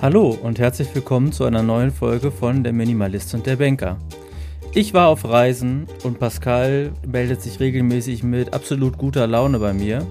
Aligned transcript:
Hallo 0.00 0.38
und 0.44 0.60
herzlich 0.60 0.94
willkommen 0.94 1.32
zu 1.32 1.42
einer 1.42 1.64
neuen 1.64 1.90
Folge 1.90 2.30
von 2.30 2.62
Der 2.62 2.72
Minimalist 2.72 3.34
und 3.34 3.46
der 3.46 3.56
Banker. 3.56 3.98
Ich 4.72 4.94
war 4.94 5.08
auf 5.08 5.24
Reisen 5.24 5.88
und 6.04 6.20
Pascal 6.20 6.92
meldet 7.04 7.42
sich 7.42 7.58
regelmäßig 7.58 8.22
mit 8.22 8.54
absolut 8.54 8.96
guter 8.96 9.26
Laune 9.26 9.58
bei 9.58 9.72
mir. 9.72 10.06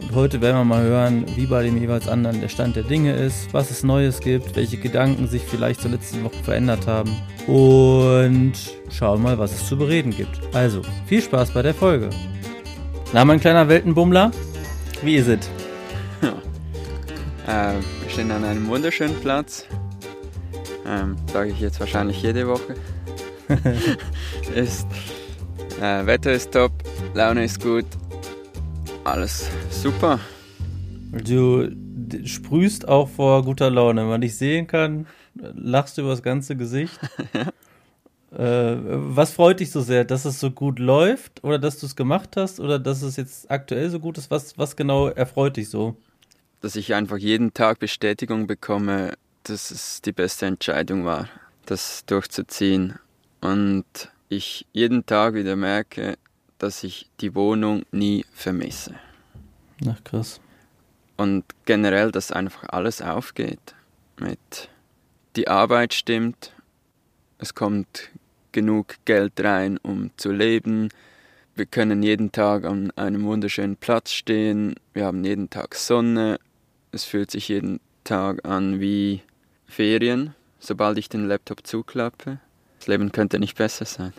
Und 0.00 0.14
heute 0.14 0.40
werden 0.40 0.56
wir 0.56 0.64
mal 0.64 0.84
hören, 0.84 1.26
wie 1.36 1.44
bei 1.44 1.62
dem 1.62 1.76
jeweils 1.76 2.08
anderen 2.08 2.40
der 2.40 2.48
Stand 2.48 2.76
der 2.76 2.84
Dinge 2.84 3.12
ist, 3.12 3.52
was 3.52 3.70
es 3.70 3.82
Neues 3.82 4.20
gibt, 4.20 4.56
welche 4.56 4.78
Gedanken 4.78 5.28
sich 5.28 5.42
vielleicht 5.42 5.82
zur 5.82 5.90
letzten 5.90 6.24
Woche 6.24 6.42
verändert 6.42 6.86
haben 6.86 7.14
und 7.46 8.54
schauen 8.88 9.20
mal, 9.20 9.38
was 9.38 9.52
es 9.52 9.66
zu 9.66 9.76
bereden 9.76 10.12
gibt. 10.16 10.40
Also, 10.54 10.80
viel 11.04 11.20
Spaß 11.20 11.50
bei 11.50 11.60
der 11.60 11.74
Folge. 11.74 12.08
Na, 13.12 13.22
mein 13.26 13.40
kleiner 13.40 13.68
Weltenbummler, 13.68 14.30
wie 15.02 15.16
ist 15.16 15.28
es? 15.28 15.50
Äh, 17.48 17.74
stehen 18.16 18.30
an 18.30 18.44
einem 18.44 18.66
wunderschönen 18.66 19.14
Platz. 19.20 19.66
Ähm, 20.86 21.16
Sage 21.30 21.50
ich 21.50 21.60
jetzt 21.60 21.78
wahrscheinlich 21.80 22.22
jede 22.22 22.48
Woche. 22.48 22.74
ist, 24.54 24.86
äh, 25.82 26.06
Wetter 26.06 26.32
ist 26.32 26.50
top, 26.50 26.72
Laune 27.12 27.44
ist 27.44 27.62
gut, 27.62 27.84
alles 29.04 29.50
super. 29.68 30.18
Du 31.12 31.68
sprühst 32.24 32.88
auch 32.88 33.06
vor 33.10 33.44
guter 33.44 33.68
Laune. 33.68 34.00
Wenn 34.00 34.08
man 34.08 34.22
dich 34.22 34.38
sehen 34.38 34.66
kann, 34.66 35.06
lachst 35.34 35.98
du 35.98 36.00
über 36.00 36.12
das 36.12 36.22
ganze 36.22 36.56
Gesicht. 36.56 36.98
äh, 38.34 38.76
was 38.78 39.32
freut 39.32 39.60
dich 39.60 39.70
so 39.70 39.82
sehr, 39.82 40.06
dass 40.06 40.24
es 40.24 40.40
so 40.40 40.50
gut 40.50 40.78
läuft 40.78 41.44
oder 41.44 41.58
dass 41.58 41.80
du 41.80 41.84
es 41.84 41.94
gemacht 41.94 42.38
hast 42.38 42.60
oder 42.60 42.78
dass 42.78 43.02
es 43.02 43.16
jetzt 43.16 43.50
aktuell 43.50 43.90
so 43.90 44.00
gut 44.00 44.16
ist? 44.16 44.30
Was, 44.30 44.56
was 44.56 44.74
genau 44.74 45.08
erfreut 45.08 45.58
dich 45.58 45.68
so? 45.68 45.98
Dass 46.66 46.74
ich 46.74 46.94
einfach 46.94 47.18
jeden 47.18 47.54
Tag 47.54 47.78
Bestätigung 47.78 48.48
bekomme, 48.48 49.12
dass 49.44 49.70
es 49.70 50.02
die 50.02 50.10
beste 50.10 50.46
Entscheidung 50.46 51.04
war, 51.04 51.28
das 51.64 52.04
durchzuziehen. 52.06 52.98
Und 53.40 53.84
ich 54.28 54.66
jeden 54.72 55.06
Tag 55.06 55.34
wieder 55.34 55.54
merke, 55.54 56.18
dass 56.58 56.82
ich 56.82 57.08
die 57.20 57.36
Wohnung 57.36 57.84
nie 57.92 58.26
vermisse. 58.32 58.96
Ach 59.88 60.02
krass. 60.02 60.40
Und 61.16 61.44
generell, 61.66 62.10
dass 62.10 62.32
einfach 62.32 62.64
alles 62.70 63.00
aufgeht. 63.00 63.76
Mit 64.18 64.68
die 65.36 65.46
Arbeit 65.46 65.94
stimmt, 65.94 66.52
es 67.38 67.54
kommt 67.54 68.10
genug 68.50 68.96
Geld 69.04 69.34
rein, 69.38 69.78
um 69.84 70.10
zu 70.16 70.32
leben. 70.32 70.88
Wir 71.54 71.66
können 71.66 72.02
jeden 72.02 72.32
Tag 72.32 72.64
an 72.64 72.90
einem 72.96 73.22
wunderschönen 73.22 73.76
Platz 73.76 74.10
stehen. 74.10 74.74
Wir 74.94 75.04
haben 75.04 75.22
jeden 75.22 75.48
Tag 75.48 75.76
Sonne. 75.76 76.40
Es 76.96 77.04
fühlt 77.04 77.30
sich 77.30 77.48
jeden 77.48 77.78
Tag 78.04 78.48
an 78.48 78.80
wie 78.80 79.20
Ferien, 79.66 80.34
sobald 80.58 80.96
ich 80.96 81.10
den 81.10 81.28
Laptop 81.28 81.66
zuklappe. 81.66 82.38
Das 82.78 82.86
Leben 82.86 83.12
könnte 83.12 83.38
nicht 83.38 83.58
besser 83.58 83.84
sein. 83.84 84.14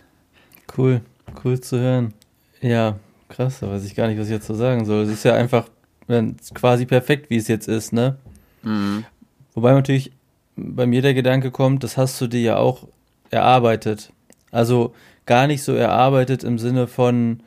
Cool, 0.76 1.00
cool 1.42 1.58
zu 1.58 1.80
hören. 1.80 2.14
Ja, 2.60 3.00
krass, 3.28 3.58
da 3.58 3.68
weiß 3.68 3.84
ich 3.84 3.96
gar 3.96 4.06
nicht, 4.06 4.16
was 4.16 4.28
ich 4.28 4.32
jetzt 4.32 4.46
so 4.46 4.54
sagen 4.54 4.84
soll. 4.84 5.02
Es 5.02 5.10
ist 5.10 5.24
ja 5.24 5.34
einfach 5.34 5.68
quasi 6.54 6.86
perfekt, 6.86 7.30
wie 7.30 7.36
es 7.38 7.48
jetzt 7.48 7.66
ist, 7.66 7.92
ne? 7.92 8.16
Mhm. 8.62 9.04
Wobei 9.54 9.72
natürlich 9.72 10.12
bei 10.54 10.86
mir 10.86 11.02
der 11.02 11.14
Gedanke 11.14 11.50
kommt, 11.50 11.82
das 11.82 11.96
hast 11.96 12.20
du 12.20 12.28
dir 12.28 12.42
ja 12.42 12.56
auch 12.58 12.86
erarbeitet. 13.30 14.12
Also 14.52 14.94
gar 15.26 15.48
nicht 15.48 15.64
so 15.64 15.74
erarbeitet 15.74 16.44
im 16.44 16.60
Sinne 16.60 16.86
von 16.86 17.42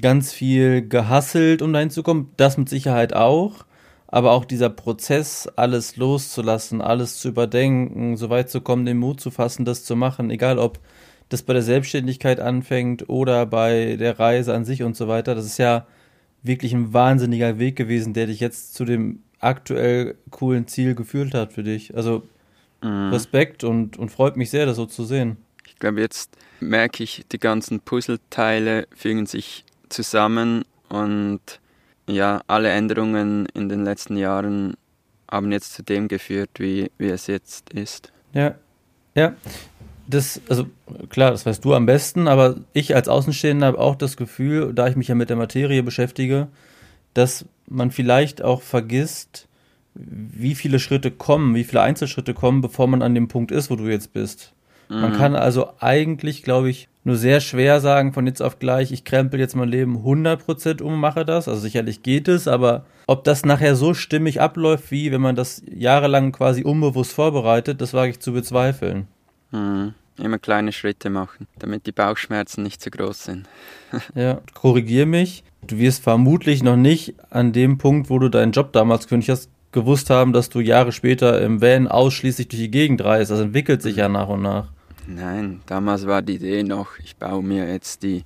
ganz 0.00 0.32
viel 0.32 0.80
gehasselt, 0.80 1.60
um 1.60 1.74
dahin 1.74 1.90
zu 1.90 2.02
kommen. 2.02 2.30
Das 2.38 2.56
mit 2.56 2.70
Sicherheit 2.70 3.12
auch. 3.12 3.66
Aber 4.12 4.32
auch 4.32 4.44
dieser 4.44 4.68
Prozess, 4.68 5.48
alles 5.56 5.96
loszulassen, 5.96 6.82
alles 6.82 7.18
zu 7.18 7.28
überdenken, 7.28 8.18
so 8.18 8.28
weit 8.28 8.50
zu 8.50 8.60
kommen, 8.60 8.84
den 8.84 8.98
Mut 8.98 9.22
zu 9.22 9.30
fassen, 9.30 9.64
das 9.64 9.84
zu 9.84 9.96
machen, 9.96 10.30
egal 10.30 10.58
ob 10.58 10.80
das 11.30 11.42
bei 11.42 11.54
der 11.54 11.62
Selbstständigkeit 11.62 12.38
anfängt 12.38 13.08
oder 13.08 13.46
bei 13.46 13.96
der 13.96 14.18
Reise 14.18 14.54
an 14.54 14.66
sich 14.66 14.82
und 14.82 14.98
so 14.98 15.08
weiter. 15.08 15.34
Das 15.34 15.46
ist 15.46 15.58
ja 15.58 15.86
wirklich 16.42 16.74
ein 16.74 16.92
wahnsinniger 16.92 17.58
Weg 17.58 17.74
gewesen, 17.74 18.12
der 18.12 18.26
dich 18.26 18.38
jetzt 18.38 18.74
zu 18.74 18.84
dem 18.84 19.22
aktuell 19.38 20.16
coolen 20.30 20.68
Ziel 20.68 20.94
geführt 20.94 21.32
hat 21.32 21.54
für 21.54 21.62
dich. 21.62 21.96
Also 21.96 22.22
mhm. 22.82 23.08
Respekt 23.14 23.64
und, 23.64 23.96
und 23.96 24.10
freut 24.10 24.36
mich 24.36 24.50
sehr, 24.50 24.66
das 24.66 24.76
so 24.76 24.84
zu 24.84 25.06
sehen. 25.06 25.38
Ich 25.66 25.78
glaube, 25.78 26.02
jetzt 26.02 26.36
merke 26.60 27.02
ich, 27.02 27.24
die 27.32 27.38
ganzen 27.38 27.80
Puzzleteile 27.80 28.86
fügen 28.94 29.24
sich 29.24 29.64
zusammen 29.88 30.66
und 30.90 31.61
ja, 32.08 32.42
alle 32.46 32.70
Änderungen 32.70 33.46
in 33.54 33.68
den 33.68 33.84
letzten 33.84 34.16
Jahren 34.16 34.74
haben 35.30 35.52
jetzt 35.52 35.72
zu 35.74 35.82
dem 35.82 36.08
geführt, 36.08 36.50
wie, 36.58 36.90
wie 36.98 37.08
es 37.08 37.26
jetzt 37.26 37.70
ist. 37.70 38.12
Ja, 38.34 38.54
ja 39.14 39.34
das, 40.06 40.40
also 40.48 40.66
klar, 41.08 41.30
das 41.30 41.46
weißt 41.46 41.64
du 41.64 41.74
am 41.74 41.86
besten, 41.86 42.28
aber 42.28 42.56
ich 42.72 42.94
als 42.94 43.08
Außenstehender 43.08 43.66
habe 43.66 43.78
auch 43.78 43.96
das 43.96 44.16
Gefühl, 44.16 44.72
da 44.74 44.88
ich 44.88 44.96
mich 44.96 45.08
ja 45.08 45.14
mit 45.14 45.30
der 45.30 45.36
Materie 45.36 45.82
beschäftige, 45.82 46.48
dass 47.14 47.46
man 47.66 47.90
vielleicht 47.90 48.42
auch 48.42 48.62
vergisst, 48.62 49.48
wie 49.94 50.54
viele 50.54 50.78
Schritte 50.78 51.10
kommen, 51.10 51.54
wie 51.54 51.64
viele 51.64 51.82
Einzelschritte 51.82 52.34
kommen, 52.34 52.60
bevor 52.60 52.86
man 52.86 53.02
an 53.02 53.14
dem 53.14 53.28
Punkt 53.28 53.50
ist, 53.52 53.70
wo 53.70 53.76
du 53.76 53.88
jetzt 53.88 54.12
bist. 54.12 54.52
Mhm. 54.88 55.00
Man 55.00 55.12
kann 55.12 55.34
also 55.34 55.72
eigentlich, 55.80 56.42
glaube 56.42 56.70
ich, 56.70 56.88
nur 57.04 57.16
sehr 57.16 57.40
schwer 57.40 57.80
sagen 57.80 58.12
von 58.12 58.26
jetzt 58.26 58.42
auf 58.42 58.58
gleich, 58.58 58.92
ich 58.92 59.04
krempel 59.04 59.40
jetzt 59.40 59.56
mein 59.56 59.68
Leben 59.68 59.98
100% 60.04 60.82
um, 60.82 61.00
mache 61.00 61.24
das. 61.24 61.48
Also 61.48 61.60
sicherlich 61.60 62.02
geht 62.02 62.28
es, 62.28 62.46
aber 62.46 62.84
ob 63.06 63.24
das 63.24 63.44
nachher 63.44 63.74
so 63.74 63.94
stimmig 63.94 64.40
abläuft, 64.40 64.90
wie 64.90 65.10
wenn 65.10 65.20
man 65.20 65.34
das 65.34 65.62
jahrelang 65.66 66.32
quasi 66.32 66.62
unbewusst 66.62 67.12
vorbereitet, 67.12 67.80
das 67.80 67.92
wage 67.92 68.12
ich 68.12 68.20
zu 68.20 68.32
bezweifeln. 68.32 69.08
Mhm. 69.50 69.94
Immer 70.18 70.38
kleine 70.38 70.72
Schritte 70.72 71.10
machen, 71.10 71.48
damit 71.58 71.86
die 71.86 71.92
Bauchschmerzen 71.92 72.62
nicht 72.62 72.82
zu 72.82 72.90
groß 72.90 73.24
sind. 73.24 73.48
ja, 74.14 74.40
korrigier 74.54 75.06
mich. 75.06 75.42
Du 75.66 75.78
wirst 75.78 76.02
vermutlich 76.02 76.62
noch 76.62 76.76
nicht 76.76 77.14
an 77.30 77.52
dem 77.52 77.78
Punkt, 77.78 78.10
wo 78.10 78.18
du 78.18 78.28
deinen 78.28 78.52
Job 78.52 78.72
damals 78.72 79.04
gekündigt 79.04 79.30
hast, 79.30 79.50
gewusst 79.72 80.10
haben, 80.10 80.32
dass 80.32 80.50
du 80.50 80.60
Jahre 80.60 80.92
später 80.92 81.40
im 81.40 81.62
Van 81.62 81.88
ausschließlich 81.88 82.48
durch 82.48 82.60
die 82.62 82.70
Gegend 82.70 83.02
reist. 83.02 83.30
Das 83.30 83.40
entwickelt 83.40 83.80
sich 83.80 83.96
ja 83.96 84.08
nach 84.08 84.28
und 84.28 84.42
nach. 84.42 84.68
Nein, 85.06 85.62
damals 85.66 86.06
war 86.06 86.22
die 86.22 86.36
Idee 86.36 86.62
noch, 86.62 86.98
ich 86.98 87.16
baue 87.16 87.42
mir 87.42 87.68
jetzt 87.68 88.02
die 88.02 88.24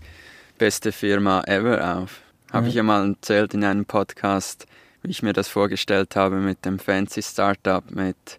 beste 0.58 0.92
Firma 0.92 1.42
ever 1.46 1.98
auf. 1.98 2.20
Habe 2.52 2.66
ja. 2.66 2.68
ich 2.68 2.74
ja 2.76 2.82
mal 2.82 3.08
erzählt 3.08 3.54
in 3.54 3.64
einem 3.64 3.84
Podcast, 3.84 4.66
wie 5.02 5.10
ich 5.10 5.22
mir 5.22 5.32
das 5.32 5.48
vorgestellt 5.48 6.16
habe 6.16 6.36
mit 6.36 6.64
dem 6.64 6.78
fancy 6.78 7.22
Startup, 7.22 7.88
mit 7.90 8.38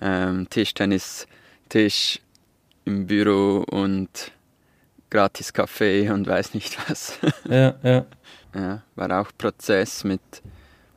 ähm, 0.00 0.48
Tischtennis 0.50 1.26
Tisch 1.68 2.20
im 2.84 3.06
Büro 3.06 3.64
und 3.70 4.32
gratis 5.10 5.52
Kaffee 5.52 6.10
und 6.10 6.26
weiß 6.26 6.54
nicht 6.54 6.78
was. 6.88 7.18
Ja, 7.48 7.74
ja. 7.82 8.06
ja. 8.54 8.82
War 8.94 9.20
auch 9.20 9.30
Prozess 9.36 10.04
mit, 10.04 10.20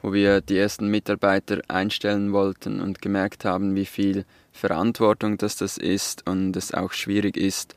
wo 0.01 0.13
wir 0.13 0.41
die 0.41 0.57
ersten 0.57 0.87
Mitarbeiter 0.87 1.61
einstellen 1.67 2.33
wollten 2.33 2.81
und 2.81 3.01
gemerkt 3.01 3.45
haben, 3.45 3.75
wie 3.75 3.85
viel 3.85 4.25
Verantwortung 4.51 5.37
das 5.37 5.55
das 5.55 5.77
ist 5.77 6.27
und 6.27 6.55
es 6.55 6.73
auch 6.73 6.91
schwierig 6.91 7.37
ist, 7.37 7.75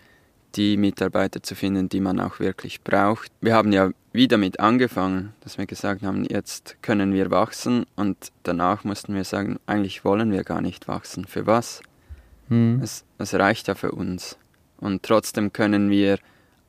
die 0.57 0.77
Mitarbeiter 0.77 1.43
zu 1.43 1.55
finden, 1.55 1.89
die 1.89 2.01
man 2.01 2.21
auch 2.21 2.39
wirklich 2.39 2.83
braucht. 2.83 3.31
Wir 3.41 3.55
haben 3.55 3.73
ja 3.73 3.91
wie 4.13 4.29
damit 4.29 4.61
angefangen, 4.61 5.33
dass 5.41 5.59
wir 5.59 5.67
gesagt 5.67 6.03
haben, 6.03 6.25
jetzt 6.25 6.77
können 6.83 7.13
wir 7.13 7.31
wachsen 7.31 7.85
und 7.97 8.17
danach 8.45 8.85
mussten 8.85 9.15
wir 9.15 9.25
sagen, 9.25 9.59
eigentlich 9.67 10.05
wollen 10.05 10.31
wir 10.31 10.45
gar 10.45 10.61
nicht 10.61 10.87
wachsen. 10.87 11.25
Für 11.25 11.47
was? 11.47 11.83
Mhm. 12.49 12.81
Es, 12.83 13.05
es 13.19 13.35
reicht 13.35 13.69
ja 13.69 13.75
für 13.75 13.93
uns. 13.93 14.39
Und 14.79 15.03
trotzdem 15.03 15.53
können 15.53 15.91
wir 15.91 16.19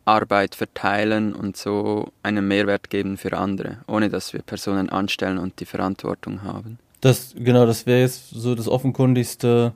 Arbeit 0.05 0.55
verteilen 0.55 1.33
und 1.33 1.57
so 1.57 2.11
einen 2.23 2.47
Mehrwert 2.47 2.89
geben 2.89 3.17
für 3.17 3.37
andere, 3.37 3.79
ohne 3.87 4.09
dass 4.09 4.33
wir 4.33 4.41
Personen 4.41 4.89
anstellen 4.89 5.37
und 5.37 5.59
die 5.59 5.65
Verantwortung 5.65 6.43
haben. 6.43 6.79
Das, 7.01 7.35
genau, 7.35 7.65
das 7.65 7.85
wäre 7.85 8.01
jetzt 8.01 8.29
so 8.29 8.55
das 8.55 8.67
offenkundigste 8.67 9.73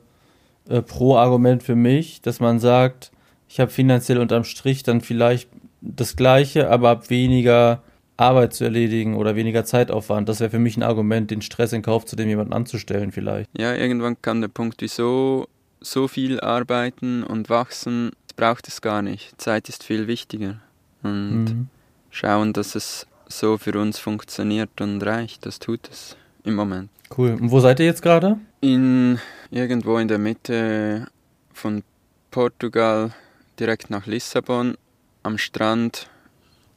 äh, 0.69 0.81
Pro-Argument 0.81 1.63
für 1.63 1.75
mich, 1.75 2.21
dass 2.21 2.39
man 2.39 2.59
sagt, 2.59 3.11
ich 3.47 3.59
habe 3.59 3.71
finanziell 3.71 4.19
unterm 4.19 4.43
Strich 4.43 4.83
dann 4.83 5.01
vielleicht 5.01 5.49
das 5.81 6.15
Gleiche, 6.15 6.69
aber 6.69 6.89
habe 6.89 7.09
weniger 7.09 7.81
Arbeit 8.17 8.53
zu 8.53 8.65
erledigen 8.65 9.15
oder 9.15 9.35
weniger 9.35 9.65
Zeitaufwand. 9.65 10.29
Das 10.29 10.39
wäre 10.41 10.51
für 10.51 10.59
mich 10.59 10.77
ein 10.77 10.83
Argument, 10.83 11.31
den 11.31 11.41
Stress 11.41 11.73
in 11.73 11.81
Kauf 11.81 12.05
zu 12.05 12.15
dem 12.15 12.27
jemanden 12.27 12.53
anzustellen 12.53 13.11
vielleicht. 13.11 13.49
Ja, 13.57 13.73
irgendwann 13.73 14.21
kam 14.21 14.41
der 14.41 14.49
Punkt, 14.49 14.81
wieso 14.81 15.47
so 15.81 16.07
viel 16.07 16.39
arbeiten 16.41 17.23
und 17.23 17.49
wachsen, 17.49 18.11
braucht 18.35 18.67
es 18.67 18.81
gar 18.81 19.01
nicht. 19.01 19.39
Zeit 19.41 19.69
ist 19.69 19.83
viel 19.83 20.07
wichtiger. 20.07 20.59
Und 21.01 21.45
mhm. 21.45 21.67
schauen, 22.09 22.53
dass 22.53 22.75
es 22.75 23.07
so 23.27 23.57
für 23.57 23.79
uns 23.79 23.99
funktioniert 23.99 24.81
und 24.81 25.01
reicht. 25.01 25.45
Das 25.45 25.59
tut 25.59 25.89
es 25.89 26.17
im 26.43 26.55
Moment. 26.55 26.89
Cool. 27.15 27.31
Und 27.31 27.51
wo 27.51 27.59
seid 27.59 27.79
ihr 27.79 27.85
jetzt 27.85 28.01
gerade? 28.01 28.37
In 28.61 29.19
irgendwo 29.51 29.97
in 29.97 30.07
der 30.07 30.19
Mitte 30.19 31.07
von 31.53 31.83
Portugal, 32.31 33.11
direkt 33.59 33.89
nach 33.89 34.05
Lissabon, 34.05 34.77
am 35.23 35.37
Strand, 35.37 36.09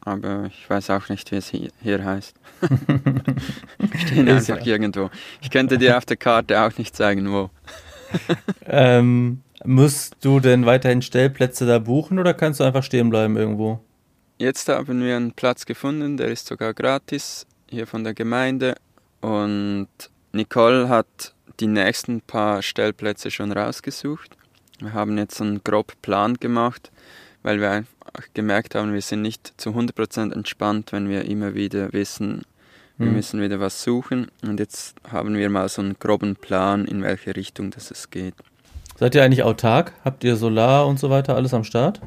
aber 0.01 0.47
ich 0.47 0.69
weiß 0.69 0.91
auch 0.91 1.09
nicht, 1.09 1.31
wie 1.31 1.37
es 1.37 1.49
hier, 1.49 1.71
hier 1.81 2.05
heißt. 2.05 2.35
Stehen 4.07 4.29
einfach 4.29 4.61
ja. 4.61 4.75
irgendwo. 4.75 5.11
Ich 5.41 5.51
könnte 5.51 5.79
dir 5.79 5.97
auf 5.97 6.05
der 6.05 6.17
Karte 6.17 6.61
auch 6.61 6.77
nicht 6.77 6.97
zeigen, 6.97 7.31
wo. 7.31 7.51
ähm, 8.67 9.43
musst 9.65 10.17
du 10.21 10.41
denn 10.41 10.67
weiterhin 10.67 11.03
Stellplätze 11.03 11.67
da 11.67 11.79
buchen 11.79 12.19
oder 12.19 12.35
kannst 12.35 12.61
du 12.61 12.65
einfach 12.65 12.83
stehen 12.83 13.11
bleiben 13.11 13.37
irgendwo? 13.37 13.81
Jetzt 14.39 14.69
haben 14.69 15.03
wir 15.03 15.17
einen 15.17 15.33
Platz 15.33 15.67
gefunden, 15.67 16.17
der 16.17 16.29
ist 16.29 16.47
sogar 16.49 16.75
gratis 16.75 17.47
hier 17.71 17.87
von 17.87 18.03
der 18.03 18.13
Gemeinde 18.13 18.75
und 19.21 19.89
Nicole 20.33 20.89
hat 20.89 21.35
die 21.61 21.67
nächsten 21.67 22.21
paar 22.23 22.63
Stellplätze 22.63 23.31
schon 23.31 23.53
rausgesucht. 23.53 24.31
Wir 24.81 24.95
haben 24.95 25.17
jetzt 25.19 25.41
einen 25.41 25.63
groben 25.63 25.95
Plan 26.01 26.35
gemacht, 26.35 26.91
weil 27.43 27.61
wir 27.61 27.71
einfach 27.71 27.93
gemerkt 28.35 28.75
haben, 28.75 28.95
wir 28.95 29.03
sind 29.03 29.23
nicht 29.23 29.53
zu 29.59 29.71
100% 29.71 30.33
entspannt, 30.33 30.93
wenn 30.93 31.09
wir 31.09 31.27
immer 31.27 31.55
wieder 31.55 31.93
wissen, 31.93 32.43
wir 32.99 33.07
mhm. 33.07 33.15
müssen 33.15 33.41
wieder 33.41 33.61
was 33.61 33.83
suchen. 33.83 34.31
Und 34.43 34.59
jetzt 34.59 34.97
haben 35.11 35.35
wir 35.35 35.51
mal 35.51 35.69
so 35.69 35.83
einen 35.83 35.99
groben 35.99 36.37
Plan, 36.37 36.87
in 36.87 37.03
welche 37.03 37.37
Richtung 37.37 37.71
das 37.71 37.91
es 37.91 38.11
geht. 38.11 38.35
Seid 38.99 39.15
ihr 39.15 39.23
eigentlich 39.23 39.43
autark? 39.43 39.93
Habt 40.05 40.25
ihr 40.25 40.37
Solar 40.37 40.87
und 40.87 40.99
so 40.99 41.11
weiter 41.11 41.37
alles 41.37 41.55
am 41.55 41.65
Start? 41.65 42.01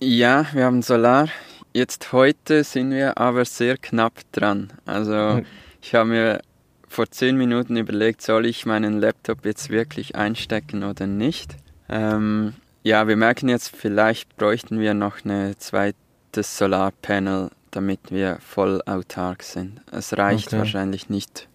Ja, 0.00 0.46
wir 0.52 0.64
haben 0.64 0.82
Solar. 0.82 1.28
Jetzt 1.72 2.12
heute 2.12 2.62
sind 2.62 2.90
wir 2.90 3.18
aber 3.18 3.44
sehr 3.44 3.76
knapp 3.78 4.20
dran. 4.32 4.72
Also 4.84 5.42
ich 5.80 5.94
habe 5.94 6.08
mir 6.08 6.40
vor 6.94 7.10
zehn 7.10 7.36
Minuten 7.36 7.76
überlegt, 7.76 8.22
soll 8.22 8.46
ich 8.46 8.66
meinen 8.66 9.00
Laptop 9.00 9.44
jetzt 9.44 9.68
wirklich 9.68 10.14
einstecken 10.14 10.84
oder 10.84 11.06
nicht. 11.06 11.56
Ähm, 11.88 12.54
ja, 12.84 13.08
wir 13.08 13.16
merken 13.16 13.48
jetzt, 13.48 13.74
vielleicht 13.76 14.36
bräuchten 14.36 14.78
wir 14.78 14.94
noch 14.94 15.24
ein 15.24 15.54
zweites 15.58 16.56
Solarpanel, 16.56 17.50
damit 17.72 18.10
wir 18.10 18.38
voll 18.40 18.80
autark 18.86 19.42
sind. 19.42 19.80
Es 19.90 20.16
reicht 20.16 20.48
okay. 20.48 20.58
wahrscheinlich 20.58 21.10
nicht 21.10 21.48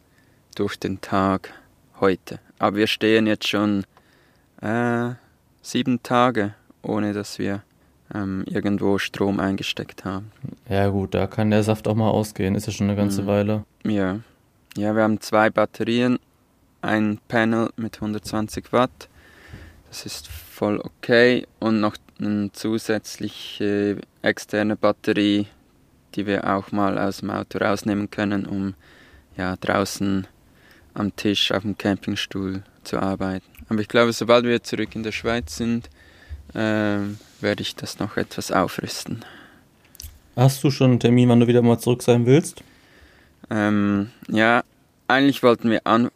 durch 0.55 0.77
den 0.77 0.99
Tag 0.99 1.53
heute. 2.01 2.39
Aber 2.57 2.75
wir 2.75 2.87
stehen 2.87 3.25
jetzt 3.25 3.47
schon 3.47 3.85
äh, 4.61 5.11
sieben 5.61 6.03
Tage, 6.03 6.53
ohne 6.81 7.13
dass 7.13 7.39
wir 7.39 7.63
ähm, 8.13 8.43
irgendwo 8.45 8.97
Strom 8.97 9.39
eingesteckt 9.39 10.03
haben. 10.03 10.31
Ja 10.67 10.89
gut, 10.89 11.13
da 11.13 11.27
kann 11.27 11.49
der 11.49 11.63
Saft 11.63 11.87
auch 11.87 11.95
mal 11.95 12.09
ausgehen, 12.09 12.55
ist 12.55 12.67
ja 12.67 12.73
schon 12.73 12.87
eine 12.87 12.97
ganze 12.97 13.21
mhm. 13.21 13.27
Weile. 13.27 13.63
Ja. 13.85 14.19
Ja, 14.77 14.95
wir 14.95 15.03
haben 15.03 15.19
zwei 15.19 15.49
Batterien, 15.49 16.19
ein 16.81 17.19
Panel 17.27 17.69
mit 17.75 17.95
120 17.95 18.71
Watt. 18.71 19.09
Das 19.89 20.05
ist 20.05 20.27
voll 20.27 20.79
okay. 20.79 21.47
Und 21.59 21.79
noch 21.79 21.95
eine 22.19 22.51
zusätzliche 22.51 23.97
externe 24.21 24.75
Batterie, 24.75 25.47
die 26.15 26.25
wir 26.25 26.47
auch 26.49 26.71
mal 26.71 26.97
aus 26.97 27.17
dem 27.17 27.31
Auto 27.31 27.57
rausnehmen 27.57 28.11
können, 28.11 28.45
um 28.45 28.75
ja, 29.37 29.55
draußen 29.55 30.27
am 30.93 31.15
Tisch 31.15 31.51
auf 31.51 31.63
dem 31.63 31.77
Campingstuhl 31.77 32.63
zu 32.83 32.99
arbeiten. 32.99 33.45
Aber 33.69 33.79
ich 33.81 33.87
glaube, 33.87 34.13
sobald 34.13 34.45
wir 34.45 34.63
zurück 34.63 34.95
in 34.95 35.03
der 35.03 35.11
Schweiz 35.11 35.55
sind, 35.55 35.89
äh, 36.53 36.99
werde 37.41 37.61
ich 37.61 37.75
das 37.75 37.99
noch 37.99 38.17
etwas 38.17 38.51
aufrüsten. 38.51 39.23
Hast 40.35 40.63
du 40.63 40.71
schon 40.71 40.91
einen 40.91 40.99
Termin, 40.99 41.29
wann 41.29 41.39
du 41.39 41.47
wieder 41.47 41.61
mal 41.61 41.79
zurück 41.79 42.01
sein 42.01 42.25
willst? 42.25 42.63
Ähm, 43.49 44.11
ja, 44.27 44.63
eigentlich 45.07 45.41
wollten 45.43 45.71
wir 45.71 45.85
an, 45.85 46.09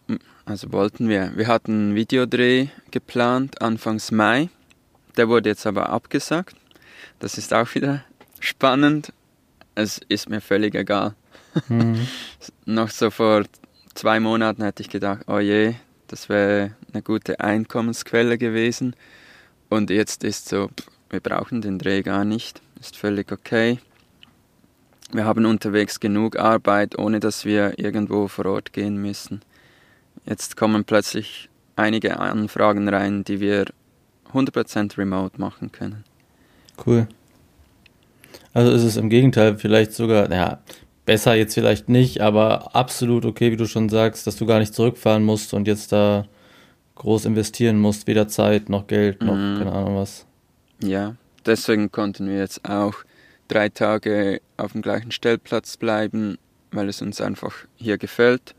also 0.45 0.71
wollten 0.71 1.09
wir, 1.09 1.31
wir 1.35 1.47
hatten 1.47 1.71
einen 1.71 1.95
Videodreh 1.95 2.67
geplant 2.91 3.61
Anfangs 3.61 4.11
Mai. 4.11 4.49
Der 5.17 5.29
wurde 5.29 5.49
jetzt 5.49 5.65
aber 5.65 5.89
abgesagt. 5.89 6.55
Das 7.19 7.37
ist 7.37 7.53
auch 7.53 7.73
wieder 7.75 8.03
spannend. 8.39 9.13
Es 9.75 9.99
ist 10.09 10.29
mir 10.29 10.41
völlig 10.41 10.75
egal. 10.75 11.15
Mhm. 11.67 12.07
Noch 12.65 12.89
so 12.89 13.09
vor 13.09 13.43
zwei 13.95 14.19
Monaten 14.19 14.63
hätte 14.63 14.81
ich 14.81 14.89
gedacht, 14.89 15.21
oh 15.27 15.39
je, 15.39 15.73
das 16.07 16.29
wäre 16.29 16.75
eine 16.91 17.01
gute 17.01 17.39
Einkommensquelle 17.39 18.37
gewesen. 18.37 18.95
Und 19.69 19.89
jetzt 19.89 20.23
ist 20.23 20.49
so, 20.49 20.69
wir 21.09 21.19
brauchen 21.19 21.61
den 21.61 21.79
Dreh 21.79 22.03
gar 22.03 22.25
nicht. 22.25 22.61
Ist 22.79 22.97
völlig 22.97 23.31
okay 23.31 23.79
wir 25.13 25.25
haben 25.25 25.45
unterwegs 25.45 25.99
genug 25.99 26.37
Arbeit, 26.37 26.97
ohne 26.97 27.19
dass 27.19 27.45
wir 27.45 27.77
irgendwo 27.77 28.27
vor 28.27 28.45
Ort 28.45 28.73
gehen 28.73 28.97
müssen. 28.97 29.41
Jetzt 30.25 30.57
kommen 30.57 30.85
plötzlich 30.85 31.49
einige 31.75 32.19
Anfragen 32.19 32.87
rein, 32.89 33.23
die 33.23 33.39
wir 33.39 33.65
100% 34.33 34.97
remote 34.97 35.39
machen 35.39 35.71
können. 35.71 36.03
Cool. 36.85 37.07
Also 38.53 38.71
ist 38.71 38.83
es 38.83 38.97
im 38.97 39.09
Gegenteil 39.09 39.57
vielleicht 39.57 39.93
sogar, 39.93 40.31
ja, 40.31 40.59
besser 41.05 41.35
jetzt 41.35 41.53
vielleicht 41.53 41.89
nicht, 41.89 42.21
aber 42.21 42.75
absolut 42.75 43.25
okay, 43.25 43.51
wie 43.51 43.57
du 43.57 43.65
schon 43.65 43.89
sagst, 43.89 44.25
dass 44.27 44.35
du 44.35 44.45
gar 44.45 44.59
nicht 44.59 44.73
zurückfahren 44.73 45.23
musst 45.23 45.53
und 45.53 45.67
jetzt 45.67 45.91
da 45.91 46.25
groß 46.95 47.25
investieren 47.25 47.79
musst, 47.79 48.07
weder 48.07 48.27
Zeit 48.27 48.69
noch 48.69 48.87
Geld 48.87 49.21
noch 49.21 49.35
mhm. 49.35 49.57
keine 49.57 49.71
Ahnung 49.71 49.97
was. 49.97 50.25
Ja, 50.81 51.15
deswegen 51.45 51.91
konnten 51.91 52.27
wir 52.29 52.37
jetzt 52.37 52.67
auch 52.69 52.93
drei 53.47 53.69
Tage 53.69 54.41
auf 54.57 54.73
dem 54.73 54.81
gleichen 54.81 55.11
Stellplatz 55.11 55.77
bleiben, 55.77 56.37
weil 56.71 56.89
es 56.89 57.01
uns 57.01 57.21
einfach 57.21 57.53
hier 57.75 57.97
gefällt. 57.97 58.55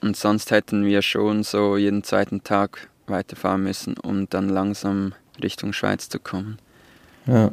Und 0.00 0.16
sonst 0.16 0.50
hätten 0.50 0.84
wir 0.84 1.02
schon 1.02 1.42
so 1.42 1.76
jeden 1.76 2.04
zweiten 2.04 2.44
Tag 2.44 2.88
weiterfahren 3.06 3.62
müssen, 3.62 3.96
um 3.98 4.28
dann 4.28 4.48
langsam 4.48 5.14
Richtung 5.42 5.72
Schweiz 5.72 6.08
zu 6.08 6.18
kommen. 6.18 6.58
Ja. 7.26 7.50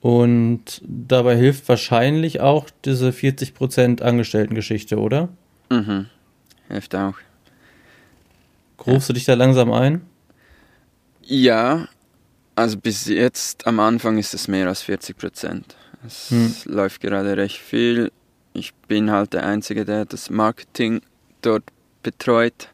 Und 0.00 0.82
dabei 0.84 1.36
hilft 1.36 1.68
wahrscheinlich 1.68 2.40
auch 2.40 2.66
diese 2.84 3.10
40% 3.10 4.02
Angestellten-Geschichte, 4.02 4.98
oder? 4.98 5.28
Mhm. 5.70 6.06
Hilft 6.68 6.94
auch. 6.94 7.14
Grufst 8.78 9.08
ja. 9.08 9.12
du 9.12 9.14
dich 9.14 9.24
da 9.26 9.34
langsam 9.34 9.70
ein? 9.72 10.02
Ja, 11.22 11.86
also 12.54 12.76
bis 12.76 13.06
jetzt 13.06 13.66
am 13.66 13.80
Anfang 13.80 14.18
ist 14.18 14.34
es 14.34 14.48
mehr 14.48 14.68
als 14.68 14.82
40 14.82 15.16
Prozent. 15.16 15.76
Es 16.06 16.30
hm. 16.30 16.54
läuft 16.66 17.00
gerade 17.00 17.36
recht 17.36 17.58
viel. 17.58 18.12
Ich 18.52 18.74
bin 18.74 19.10
halt 19.10 19.32
der 19.32 19.44
Einzige, 19.44 19.84
der 19.84 20.04
das 20.04 20.30
Marketing 20.30 21.00
dort 21.40 21.64
betreut. 22.02 22.68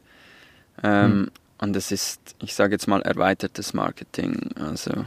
Ähm, 0.83 1.11
hm. 1.11 1.31
Und 1.59 1.75
es 1.75 1.91
ist, 1.91 2.35
ich 2.41 2.55
sage 2.55 2.73
jetzt 2.73 2.87
mal, 2.87 3.01
erweitertes 3.01 3.73
Marketing. 3.73 4.51
Also 4.55 5.05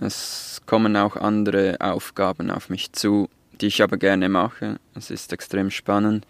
es 0.00 0.60
kommen 0.66 0.96
auch 0.96 1.16
andere 1.16 1.76
Aufgaben 1.80 2.50
auf 2.50 2.68
mich 2.68 2.92
zu, 2.92 3.28
die 3.60 3.66
ich 3.66 3.82
aber 3.82 3.96
gerne 3.96 4.28
mache. 4.28 4.78
Es 4.94 5.10
ist 5.10 5.32
extrem 5.32 5.70
spannend. 5.70 6.26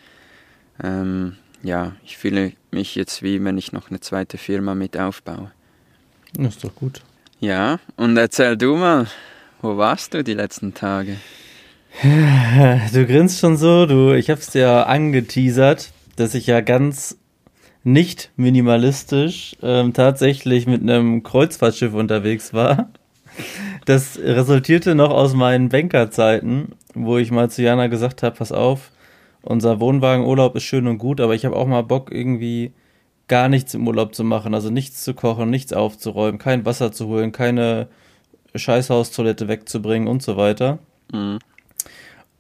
Ähm, 0.83 1.37
ja, 1.63 1.93
ich 2.05 2.19
fühle 2.19 2.53
mich 2.71 2.95
jetzt 2.95 3.23
wie 3.23 3.43
wenn 3.43 3.57
ich 3.57 3.73
noch 3.73 3.91
eine 3.91 4.01
zweite 4.01 4.37
Firma 4.37 4.75
mit 4.75 4.99
aufbaue. 4.99 5.51
Das 6.39 6.57
ist 6.57 6.65
doch 6.65 6.75
gut. 6.75 7.03
Ja, 7.41 7.79
und 7.97 8.17
erzähl 8.17 8.57
du 8.57 8.77
mal, 8.77 9.07
wo 9.63 9.77
warst 9.77 10.15
du 10.15 10.25
die 10.25 10.35
letzten 10.35 10.75
Tage? 10.75 11.17
Du 12.93 13.07
grinst 13.07 13.41
schon 13.41 13.57
so, 13.57 13.87
du, 13.87 14.13
ich 14.13 14.31
hab's 14.31 14.51
dir 14.51 14.87
angeteasert, 14.87 15.93
dass 16.17 16.35
ich 16.35 16.47
ja 16.47 16.61
ganz 16.61 17.17
nicht 17.83 18.31
minimalistisch 18.37 19.57
ähm, 19.63 19.93
tatsächlich 19.93 20.67
mit 20.67 20.83
einem 20.83 21.23
Kreuzfahrtschiff 21.23 21.93
unterwegs 21.93 22.55
war. 22.55 22.91
Das 23.85 24.19
resultierte 24.19 24.95
noch 24.95 25.11
aus 25.11 25.35
meinen 25.35 25.69
Bankerzeiten, 25.69 26.73
wo 26.95 27.19
ich 27.19 27.31
mal 27.31 27.51
zu 27.51 27.63
Jana 27.63 27.89
gesagt 27.89 28.23
habe, 28.23 28.37
pass 28.37 28.53
auf, 28.53 28.91
unser 29.43 29.81
Wohnwagenurlaub 29.81 30.57
ist 30.57 30.63
schön 30.63 30.87
und 30.87 30.99
gut, 30.99 31.21
aber 31.21 31.35
ich 31.35 31.45
habe 31.45 31.57
auch 31.57 31.67
mal 31.67 31.83
Bock 31.83 32.11
irgendwie 32.11 32.73
gar 33.29 33.49
nichts 33.49 33.75
im 33.75 33.87
Urlaub 33.87 34.15
zu 34.15 34.25
machen, 34.25 34.55
also 34.55 34.71
nichts 34.71 35.03
zu 35.03 35.15
kochen, 35.15 35.51
nichts 35.51 35.73
aufzuräumen, 35.73 36.39
kein 36.39 36.65
Wasser 36.67 36.93
zu 36.93 37.07
holen, 37.07 37.33
keine 37.33 37.89
Scheißhaustoilette 38.55 39.49
wegzubringen 39.49 40.09
und 40.09 40.23
so 40.23 40.37
weiter. 40.37 40.79
Mhm. 41.13 41.39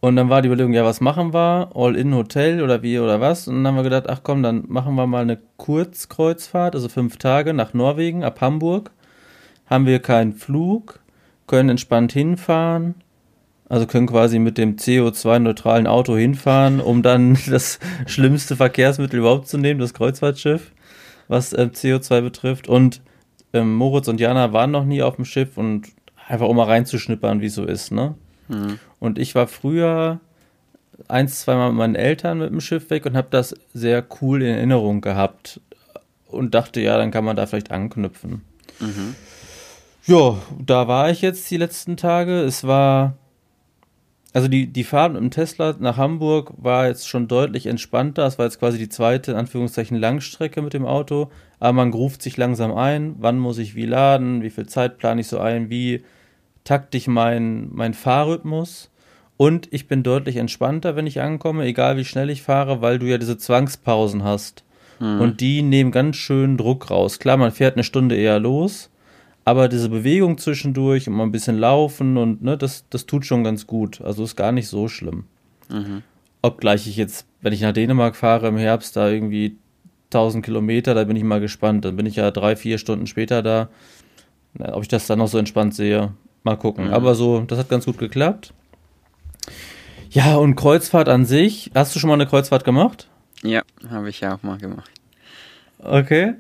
Und 0.00 0.17
dann 0.17 0.29
war 0.29 0.43
die 0.43 0.49
Überlegung, 0.49 0.75
ja, 0.75 0.85
was 0.85 1.00
machen 1.00 1.33
wir? 1.33 1.71
All-in-Hotel 1.75 2.62
oder 2.62 2.83
wie 2.83 2.99
oder 2.99 3.23
was? 3.23 3.49
Und 3.49 3.57
dann 3.57 3.69
haben 3.69 3.76
wir 3.76 3.85
gedacht, 3.85 4.05
ach 4.07 4.21
komm, 4.23 4.43
dann 4.43 4.64
machen 4.69 4.95
wir 4.97 5.07
mal 5.07 5.23
eine 5.23 5.38
Kurzkreuzfahrt, 5.57 6.75
also 6.75 6.91
fünf 6.91 7.17
Tage 7.17 7.55
nach 7.55 7.73
Norwegen, 7.73 8.23
ab 8.23 8.43
Hamburg. 8.43 8.91
Haben 9.64 9.87
wir 9.87 10.00
keinen 10.00 10.35
Flug, 10.35 11.00
können 11.47 11.71
entspannt 11.71 12.12
hinfahren, 12.12 12.97
also 13.68 13.87
können 13.87 14.06
quasi 14.06 14.38
mit 14.38 14.59
dem 14.59 14.76
CO2-neutralen 14.76 15.87
Auto 15.87 16.16
hinfahren, 16.16 16.80
um 16.80 17.02
dann 17.02 17.38
das 17.49 17.78
schlimmste 18.06 18.56
Verkehrsmittel 18.56 19.21
überhaupt 19.21 19.49
zu 19.49 19.59
nehmen, 19.59 19.80
das 19.80 19.94
Kreuzfahrtschiff, 19.94 20.73
was 21.28 21.52
äh, 21.52 21.71
CO2 21.73 22.21
betrifft. 22.21 22.68
Und 22.68 23.00
ähm, 23.52 23.75
Moritz 23.75 24.09
und 24.09 24.21
Jana 24.21 24.52
waren 24.52 24.71
noch 24.71 24.85
nie 24.85 25.02
auf 25.02 25.16
dem 25.16 25.25
Schiff 25.25 25.56
und 25.56 25.88
einfach 26.28 26.49
um 26.49 26.56
mal 26.56 26.64
reinzuschnippern, 26.64 27.40
wie 27.40 27.49
so 27.49 27.64
ist, 27.64 27.92
ne? 27.92 28.14
Mhm. 28.49 28.78
Und 28.99 29.18
ich 29.18 29.35
war 29.35 29.47
früher 29.47 30.21
ein, 31.09 31.28
zweimal 31.28 31.71
mit 31.71 31.78
meinen 31.78 31.94
Eltern 31.94 32.38
mit 32.38 32.50
dem 32.50 32.61
Schiff 32.61 32.90
weg 32.90 33.06
und 33.06 33.16
habe 33.16 33.28
das 33.30 33.54
sehr 33.73 34.04
cool 34.21 34.42
in 34.42 34.54
Erinnerung 34.54 35.00
gehabt 35.00 35.61
und 36.26 36.54
dachte, 36.54 36.80
ja, 36.80 36.97
dann 36.97 37.11
kann 37.11 37.25
man 37.25 37.37
da 37.37 37.47
vielleicht 37.47 37.71
anknüpfen. 37.71 38.42
Mhm. 38.80 39.14
Ja, 40.06 40.38
da 40.59 40.87
war 40.88 41.11
ich 41.11 41.23
jetzt 41.23 41.50
die 41.50 41.56
letzten 41.56 41.97
Tage. 41.97 42.40
Es 42.40 42.64
war 42.66 43.16
also 44.35 44.49
die, 44.49 44.67
die 44.67 44.83
Fahrt 44.83 45.12
mit 45.12 45.23
dem 45.23 45.31
Tesla 45.31 45.76
nach 45.79 45.97
Hamburg 45.97 46.53
war 46.57 46.88
jetzt 46.88 47.09
schon 47.09 47.29
deutlich 47.29 47.67
entspannter. 47.67 48.26
Es 48.26 48.37
war 48.37 48.47
jetzt 48.47 48.59
quasi 48.59 48.79
die 48.79 48.88
zweite, 48.88 49.31
in 49.31 49.37
Anführungszeichen, 49.37 49.97
Langstrecke 49.97 50.61
mit 50.61 50.75
dem 50.75 50.85
Auto. 50.85 51.31
Aber 51.61 51.73
man 51.73 51.93
ruft 51.93 52.21
sich 52.21 52.37
langsam 52.37 52.75
ein, 52.75 53.14
wann 53.21 53.38
muss 53.38 53.59
ich 53.59 53.76
wie 53.76 53.87
laden, 53.87 54.43
wie 54.43 54.50
viel 54.50 54.67
Zeit 54.67 54.99
plane 54.99 55.21
ich 55.21 55.29
so 55.29 55.38
ein, 55.38 55.71
wie 55.71 56.05
takte 56.64 56.99
ich 56.99 57.07
mein, 57.07 57.69
mein 57.71 57.95
Fahrrhythmus. 57.95 58.91
Und 59.37 59.69
ich 59.73 59.87
bin 59.87 60.03
deutlich 60.03 60.37
entspannter, 60.37 60.97
wenn 60.97 61.07
ich 61.07 61.21
ankomme, 61.21 61.64
egal 61.64 61.97
wie 61.97 62.05
schnell 62.05 62.29
ich 62.29 62.43
fahre, 62.43 62.83
weil 62.83 62.99
du 62.99 63.07
ja 63.07 63.19
diese 63.19 63.38
Zwangspausen 63.38 64.25
hast. 64.25 64.64
Mhm. 64.99 65.21
Und 65.21 65.41
die 65.41 65.62
nehmen 65.62 65.93
ganz 65.93 66.17
schön 66.17 66.57
Druck 66.57 66.91
raus. 66.91 67.21
Klar, 67.21 67.37
man 67.37 67.53
fährt 67.53 67.76
eine 67.76 67.85
Stunde 67.85 68.17
eher 68.17 68.41
los, 68.41 68.91
aber 69.44 69.68
diese 69.68 69.88
Bewegung 69.88 70.38
zwischendurch 70.38 71.08
und 71.08 71.14
mal 71.14 71.24
ein 71.24 71.32
bisschen 71.32 71.58
laufen 71.58 72.16
und 72.16 72.42
ne, 72.42 72.56
das, 72.56 72.84
das 72.90 73.06
tut 73.06 73.26
schon 73.26 73.44
ganz 73.44 73.66
gut. 73.66 74.00
Also 74.00 74.24
ist 74.24 74.36
gar 74.36 74.52
nicht 74.52 74.68
so 74.68 74.88
schlimm. 74.88 75.24
Mhm. 75.68 76.02
Obgleich 76.42 76.86
ich 76.86 76.96
jetzt, 76.96 77.26
wenn 77.40 77.52
ich 77.52 77.60
nach 77.60 77.72
Dänemark 77.72 78.16
fahre 78.16 78.48
im 78.48 78.56
Herbst, 78.56 78.96
da 78.96 79.08
irgendwie 79.08 79.56
1000 80.06 80.44
Kilometer, 80.44 80.94
da 80.94 81.04
bin 81.04 81.16
ich 81.16 81.24
mal 81.24 81.40
gespannt. 81.40 81.84
Dann 81.84 81.96
bin 81.96 82.06
ich 82.06 82.16
ja 82.16 82.30
drei, 82.30 82.56
vier 82.56 82.78
Stunden 82.78 83.06
später 83.06 83.42
da. 83.42 83.68
Ob 84.58 84.82
ich 84.82 84.88
das 84.88 85.06
dann 85.06 85.18
noch 85.18 85.28
so 85.28 85.38
entspannt 85.38 85.74
sehe, 85.74 86.12
mal 86.42 86.56
gucken. 86.56 86.86
Mhm. 86.86 86.92
Aber 86.92 87.14
so, 87.14 87.40
das 87.40 87.58
hat 87.58 87.68
ganz 87.68 87.84
gut 87.84 87.98
geklappt. 87.98 88.54
Ja, 90.10 90.36
und 90.36 90.54
Kreuzfahrt 90.54 91.08
an 91.08 91.24
sich. 91.26 91.70
Hast 91.74 91.94
du 91.94 91.98
schon 91.98 92.08
mal 92.08 92.14
eine 92.14 92.26
Kreuzfahrt 92.26 92.64
gemacht? 92.64 93.08
Ja, 93.42 93.62
habe 93.90 94.08
ich 94.08 94.20
ja 94.20 94.36
auch 94.36 94.42
mal 94.42 94.58
gemacht. 94.58 94.90
Okay. 95.80 96.34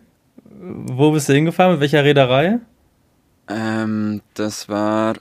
Wo 0.44 1.10
bist 1.10 1.28
du 1.28 1.34
hingefahren? 1.34 1.72
Mit 1.72 1.80
welcher 1.80 2.04
Reederei? 2.04 2.60
Ähm, 3.48 4.22
das 4.34 4.68
war, 4.68 5.14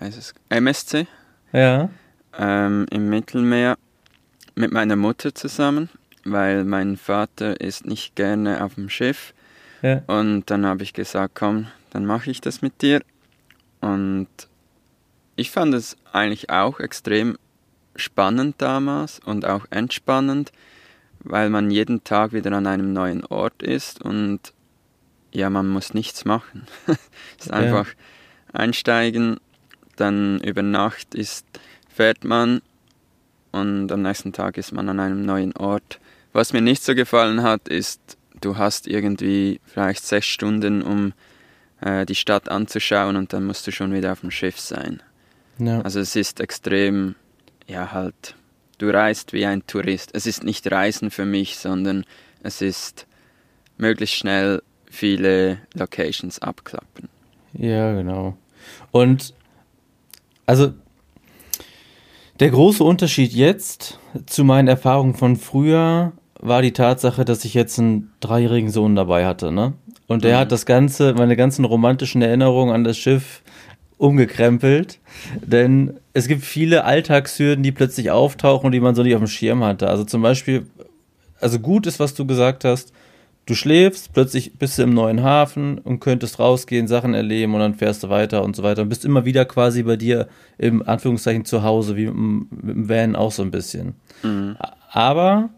weiß 0.00 0.16
es, 0.16 0.34
MSC. 0.48 1.06
Ja. 1.52 1.88
Ähm, 2.36 2.86
Im 2.90 3.08
Mittelmeer 3.08 3.76
mit 4.54 4.72
meiner 4.72 4.96
Mutter 4.96 5.34
zusammen, 5.34 5.88
weil 6.24 6.64
mein 6.64 6.96
Vater 6.96 7.60
ist 7.60 7.86
nicht 7.86 8.16
gerne 8.16 8.64
auf 8.64 8.74
dem 8.74 8.88
Schiff. 8.88 9.34
Ja. 9.82 10.02
Und 10.06 10.50
dann 10.50 10.66
habe 10.66 10.82
ich 10.82 10.92
gesagt, 10.92 11.34
komm, 11.34 11.68
dann 11.90 12.04
mache 12.04 12.30
ich 12.30 12.40
das 12.40 12.62
mit 12.62 12.82
dir. 12.82 13.02
Und 13.80 14.28
ich 15.36 15.50
fand 15.50 15.74
es 15.74 15.96
eigentlich 16.12 16.50
auch 16.50 16.80
extrem 16.80 17.38
spannend 17.94 18.56
damals 18.58 19.20
und 19.20 19.44
auch 19.44 19.66
entspannend, 19.70 20.52
weil 21.20 21.50
man 21.50 21.70
jeden 21.70 22.04
Tag 22.04 22.32
wieder 22.32 22.52
an 22.52 22.66
einem 22.66 22.92
neuen 22.92 23.24
Ort 23.24 23.62
ist 23.62 24.02
und 24.02 24.52
ja, 25.32 25.50
man 25.50 25.68
muss 25.68 25.94
nichts 25.94 26.24
machen. 26.24 26.66
es 26.86 27.46
ist 27.46 27.52
einfach 27.52 27.88
ja. 27.88 28.60
einsteigen, 28.60 29.38
dann 29.96 30.40
über 30.40 30.62
Nacht 30.62 31.14
ist, 31.14 31.46
fährt 31.88 32.24
man 32.24 32.62
und 33.52 33.90
am 33.90 34.02
nächsten 34.02 34.32
Tag 34.32 34.56
ist 34.56 34.72
man 34.72 34.88
an 34.88 35.00
einem 35.00 35.24
neuen 35.24 35.56
Ort. 35.56 36.00
Was 36.32 36.52
mir 36.52 36.60
nicht 36.60 36.82
so 36.82 36.94
gefallen 36.94 37.42
hat, 37.42 37.68
ist, 37.68 38.16
du 38.40 38.56
hast 38.56 38.86
irgendwie 38.86 39.60
vielleicht 39.64 40.04
sechs 40.04 40.26
Stunden, 40.26 40.82
um 40.82 41.12
äh, 41.80 42.06
die 42.06 42.14
Stadt 42.14 42.48
anzuschauen 42.48 43.16
und 43.16 43.32
dann 43.32 43.44
musst 43.44 43.66
du 43.66 43.72
schon 43.72 43.92
wieder 43.92 44.12
auf 44.12 44.20
dem 44.20 44.30
Schiff 44.30 44.58
sein. 44.58 45.02
Ja. 45.58 45.80
Also 45.80 46.00
es 46.00 46.14
ist 46.14 46.40
extrem, 46.40 47.14
ja 47.66 47.92
halt, 47.92 48.36
du 48.78 48.90
reist 48.90 49.32
wie 49.32 49.46
ein 49.46 49.66
Tourist. 49.66 50.10
Es 50.12 50.26
ist 50.26 50.44
nicht 50.44 50.70
Reisen 50.70 51.10
für 51.10 51.24
mich, 51.24 51.58
sondern 51.58 52.04
es 52.42 52.62
ist 52.62 53.06
möglichst 53.76 54.16
schnell 54.16 54.62
viele 54.90 55.58
Locations 55.74 56.40
abklappen. 56.40 57.08
Ja, 57.54 57.92
genau. 57.94 58.36
Und 58.90 59.34
also 60.46 60.72
der 62.40 62.50
große 62.50 62.84
Unterschied 62.84 63.32
jetzt 63.32 63.98
zu 64.26 64.44
meinen 64.44 64.68
Erfahrungen 64.68 65.14
von 65.14 65.36
früher 65.36 66.12
war 66.40 66.62
die 66.62 66.72
Tatsache, 66.72 67.24
dass 67.24 67.44
ich 67.44 67.54
jetzt 67.54 67.78
einen 67.78 68.12
dreijährigen 68.20 68.70
Sohn 68.70 68.94
dabei 68.94 69.26
hatte, 69.26 69.50
ne? 69.50 69.74
Und 70.06 70.24
der 70.24 70.36
mhm. 70.36 70.40
hat 70.40 70.52
das 70.52 70.64
Ganze, 70.64 71.14
meine 71.14 71.36
ganzen 71.36 71.64
romantischen 71.64 72.22
Erinnerungen 72.22 72.74
an 72.74 72.84
das 72.84 72.96
Schiff 72.96 73.42
umgekrempelt. 73.98 75.00
Denn 75.42 75.94
es 76.14 76.28
gibt 76.28 76.44
viele 76.44 76.84
Alltagshürden, 76.84 77.62
die 77.62 77.72
plötzlich 77.72 78.10
auftauchen 78.10 78.66
und 78.66 78.72
die 78.72 78.80
man 78.80 78.94
so 78.94 79.02
nicht 79.02 79.14
auf 79.14 79.20
dem 79.20 79.26
Schirm 79.26 79.62
hatte. 79.64 79.88
Also 79.88 80.04
zum 80.04 80.22
Beispiel, 80.22 80.66
also 81.40 81.58
gut 81.58 81.86
ist, 81.86 82.00
was 82.00 82.14
du 82.14 82.24
gesagt 82.24 82.64
hast, 82.64 82.92
du 83.48 83.54
schläfst, 83.54 84.12
plötzlich 84.12 84.58
bist 84.58 84.78
du 84.78 84.82
im 84.82 84.92
neuen 84.92 85.22
Hafen 85.22 85.78
und 85.78 86.00
könntest 86.00 86.38
rausgehen, 86.38 86.86
Sachen 86.86 87.14
erleben 87.14 87.54
und 87.54 87.60
dann 87.60 87.74
fährst 87.74 88.02
du 88.02 88.10
weiter 88.10 88.44
und 88.44 88.54
so 88.54 88.62
weiter 88.62 88.82
und 88.82 88.90
bist 88.90 89.06
immer 89.06 89.24
wieder 89.24 89.46
quasi 89.46 89.82
bei 89.82 89.96
dir 89.96 90.28
im 90.58 90.86
Anführungszeichen 90.86 91.46
zu 91.46 91.62
Hause, 91.62 91.96
wie 91.96 92.06
mit 92.06 92.76
dem 92.76 92.88
Van 92.88 93.16
auch 93.16 93.32
so 93.32 93.42
ein 93.42 93.50
bisschen. 93.50 93.94
Mhm. 94.22 94.56
Aber 94.90 95.48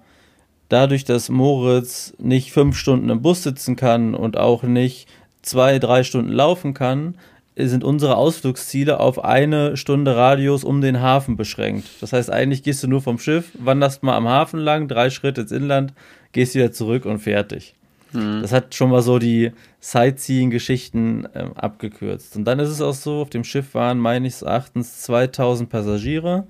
dadurch, 0.68 1.04
dass 1.04 1.30
Moritz 1.30 2.14
nicht 2.18 2.52
fünf 2.52 2.76
Stunden 2.76 3.10
im 3.10 3.22
Bus 3.22 3.42
sitzen 3.42 3.74
kann 3.74 4.14
und 4.14 4.36
auch 4.36 4.62
nicht 4.62 5.08
zwei, 5.42 5.80
drei 5.80 6.04
Stunden 6.04 6.30
laufen 6.30 6.74
kann, 6.74 7.16
sind 7.56 7.82
unsere 7.82 8.16
Ausflugsziele 8.16 9.00
auf 9.00 9.24
eine 9.24 9.76
Stunde 9.76 10.14
Radius 10.16 10.62
um 10.62 10.80
den 10.80 11.00
Hafen 11.00 11.36
beschränkt. 11.36 11.88
Das 12.00 12.12
heißt, 12.12 12.30
eigentlich 12.30 12.62
gehst 12.62 12.84
du 12.84 12.86
nur 12.86 13.02
vom 13.02 13.18
Schiff, 13.18 13.50
wanderst 13.58 14.04
mal 14.04 14.16
am 14.16 14.28
Hafen 14.28 14.60
lang, 14.60 14.86
drei 14.86 15.10
Schritte 15.10 15.40
ins 15.40 15.52
Inland, 15.52 15.92
gehst 16.30 16.54
wieder 16.54 16.70
zurück 16.70 17.04
und 17.04 17.18
fertig. 17.18 17.74
Mhm. 18.12 18.42
Das 18.42 18.52
hat 18.52 18.74
schon 18.74 18.90
mal 18.90 19.02
so 19.02 19.18
die 19.18 19.52
Sightseeing-Geschichten 19.80 21.26
äh, 21.32 21.50
abgekürzt. 21.54 22.36
Und 22.36 22.44
dann 22.44 22.58
ist 22.58 22.68
es 22.68 22.80
auch 22.80 22.94
so, 22.94 23.22
auf 23.22 23.30
dem 23.30 23.44
Schiff 23.44 23.74
waren 23.74 23.98
meines 23.98 24.42
Erachtens 24.42 25.02
2000 25.02 25.68
Passagiere 25.68 26.46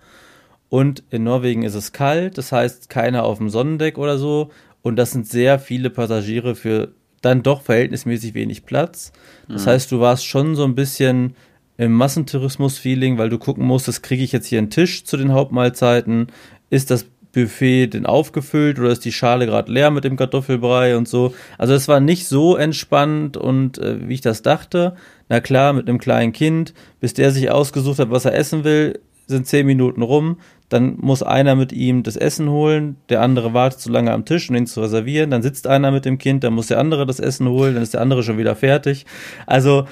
und 0.68 1.02
in 1.10 1.24
Norwegen 1.24 1.62
ist 1.62 1.74
es 1.74 1.92
kalt, 1.92 2.38
das 2.38 2.52
heißt 2.52 2.88
keiner 2.88 3.24
auf 3.24 3.38
dem 3.38 3.50
Sonnendeck 3.50 3.98
oder 3.98 4.18
so. 4.18 4.50
Und 4.82 4.96
das 4.96 5.10
sind 5.10 5.26
sehr 5.26 5.58
viele 5.58 5.90
Passagiere 5.90 6.54
für 6.54 6.92
dann 7.20 7.42
doch 7.42 7.60
verhältnismäßig 7.60 8.32
wenig 8.32 8.64
Platz. 8.64 9.12
Das 9.48 9.66
mhm. 9.66 9.70
heißt, 9.70 9.92
du 9.92 10.00
warst 10.00 10.24
schon 10.24 10.54
so 10.54 10.64
ein 10.64 10.74
bisschen 10.74 11.34
im 11.76 11.92
Massentourismus-Feeling, 11.94 13.18
weil 13.18 13.28
du 13.28 13.38
gucken 13.38 13.66
musstest, 13.66 14.02
kriege 14.02 14.22
ich 14.22 14.32
jetzt 14.32 14.46
hier 14.46 14.58
einen 14.58 14.70
Tisch 14.70 15.04
zu 15.04 15.16
den 15.16 15.32
Hauptmahlzeiten? 15.32 16.28
Ist 16.70 16.90
das 16.90 17.06
Buffet 17.32 17.88
denn 17.88 18.06
aufgefüllt 18.06 18.78
oder 18.78 18.90
ist 18.90 19.04
die 19.04 19.12
Schale 19.12 19.46
gerade 19.46 19.70
leer 19.72 19.90
mit 19.90 20.04
dem 20.04 20.16
Kartoffelbrei 20.16 20.96
und 20.96 21.08
so. 21.08 21.34
Also 21.58 21.74
es 21.74 21.88
war 21.88 22.00
nicht 22.00 22.26
so 22.26 22.56
entspannt 22.56 23.36
und 23.36 23.78
äh, 23.78 24.08
wie 24.08 24.14
ich 24.14 24.20
das 24.20 24.42
dachte. 24.42 24.96
Na 25.28 25.40
klar, 25.40 25.72
mit 25.72 25.88
einem 25.88 25.98
kleinen 25.98 26.32
Kind, 26.32 26.74
bis 27.00 27.14
der 27.14 27.30
sich 27.30 27.50
ausgesucht 27.50 27.98
hat, 27.98 28.10
was 28.10 28.24
er 28.24 28.34
essen 28.34 28.64
will, 28.64 28.98
sind 29.26 29.46
zehn 29.46 29.66
Minuten 29.66 30.02
rum. 30.02 30.38
Dann 30.68 30.96
muss 31.00 31.22
einer 31.22 31.56
mit 31.56 31.72
ihm 31.72 32.02
das 32.02 32.16
Essen 32.16 32.48
holen, 32.48 32.96
der 33.08 33.22
andere 33.22 33.54
wartet 33.54 33.80
so 33.80 33.90
lange 33.90 34.12
am 34.12 34.24
Tisch, 34.24 34.50
um 34.50 34.56
ihn 34.56 34.66
zu 34.66 34.80
reservieren. 34.80 35.30
Dann 35.30 35.42
sitzt 35.42 35.66
einer 35.66 35.90
mit 35.90 36.04
dem 36.04 36.18
Kind, 36.18 36.44
dann 36.44 36.52
muss 36.52 36.68
der 36.68 36.78
andere 36.78 37.06
das 37.06 37.18
Essen 37.18 37.48
holen, 37.48 37.74
dann 37.74 37.82
ist 37.82 37.94
der 37.94 38.00
andere 38.00 38.22
schon 38.22 38.38
wieder 38.38 38.54
fertig. 38.54 39.06
Also 39.46 39.86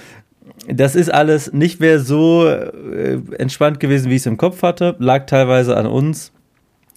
das 0.68 0.94
ist 0.94 1.12
alles 1.12 1.52
nicht 1.52 1.80
mehr 1.80 2.00
so 2.00 2.46
äh, 2.46 3.20
entspannt 3.38 3.80
gewesen, 3.80 4.10
wie 4.10 4.14
ich 4.14 4.22
es 4.22 4.26
im 4.26 4.36
Kopf 4.36 4.62
hatte. 4.62 4.96
Lag 4.98 5.26
teilweise 5.26 5.76
an 5.76 5.86
uns 5.86 6.32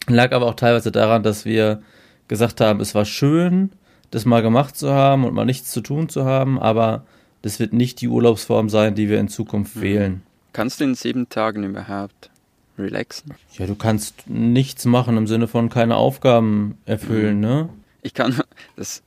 Lag 0.08 0.31
aber 0.31 0.48
auch 0.48 0.55
teilweise 0.55 0.91
daran, 0.91 1.24
dass 1.24 1.46
wir 1.46 1.81
gesagt 2.27 2.62
haben, 2.62 2.79
es 2.79 2.96
war 2.96 3.05
schön, 3.05 3.72
das 4.10 4.25
mal 4.25 4.41
gemacht 4.41 4.75
zu 4.75 4.91
haben 4.91 5.25
und 5.25 5.34
mal 5.34 5.46
nichts 5.46 5.72
zu 5.72 5.81
tun 5.81 6.10
zu 6.10 6.25
haben, 6.25 6.60
aber 6.60 7.05
das 7.41 7.60
wird 7.60 7.74
nicht 7.74 8.01
die 8.01 8.08
Urlaubsform 8.08 8.70
sein, 8.70 8.96
die 8.96 9.10
wir 9.10 9.20
in 9.20 9.27
Zukunft 9.27 9.77
mhm. 9.77 9.81
wählen. 9.81 10.24
Kannst 10.53 10.79
du 10.79 10.84
in 10.84 10.96
sieben 10.96 11.29
Tagen 11.29 11.63
überhaupt 11.63 12.29
relaxen? 12.77 13.34
Ja, 13.58 13.65
du 13.67 13.75
kannst 13.75 14.29
nichts 14.29 14.86
machen 14.86 15.17
im 15.17 15.27
Sinne 15.27 15.48
von 15.48 15.70
keine 15.70 15.96
Aufgaben 15.96 16.77
erfüllen, 16.86 17.36
mhm. 17.36 17.41
ne? 17.41 17.70
Ich 18.01 18.13
kann, 18.13 18.41
das 18.75 19.03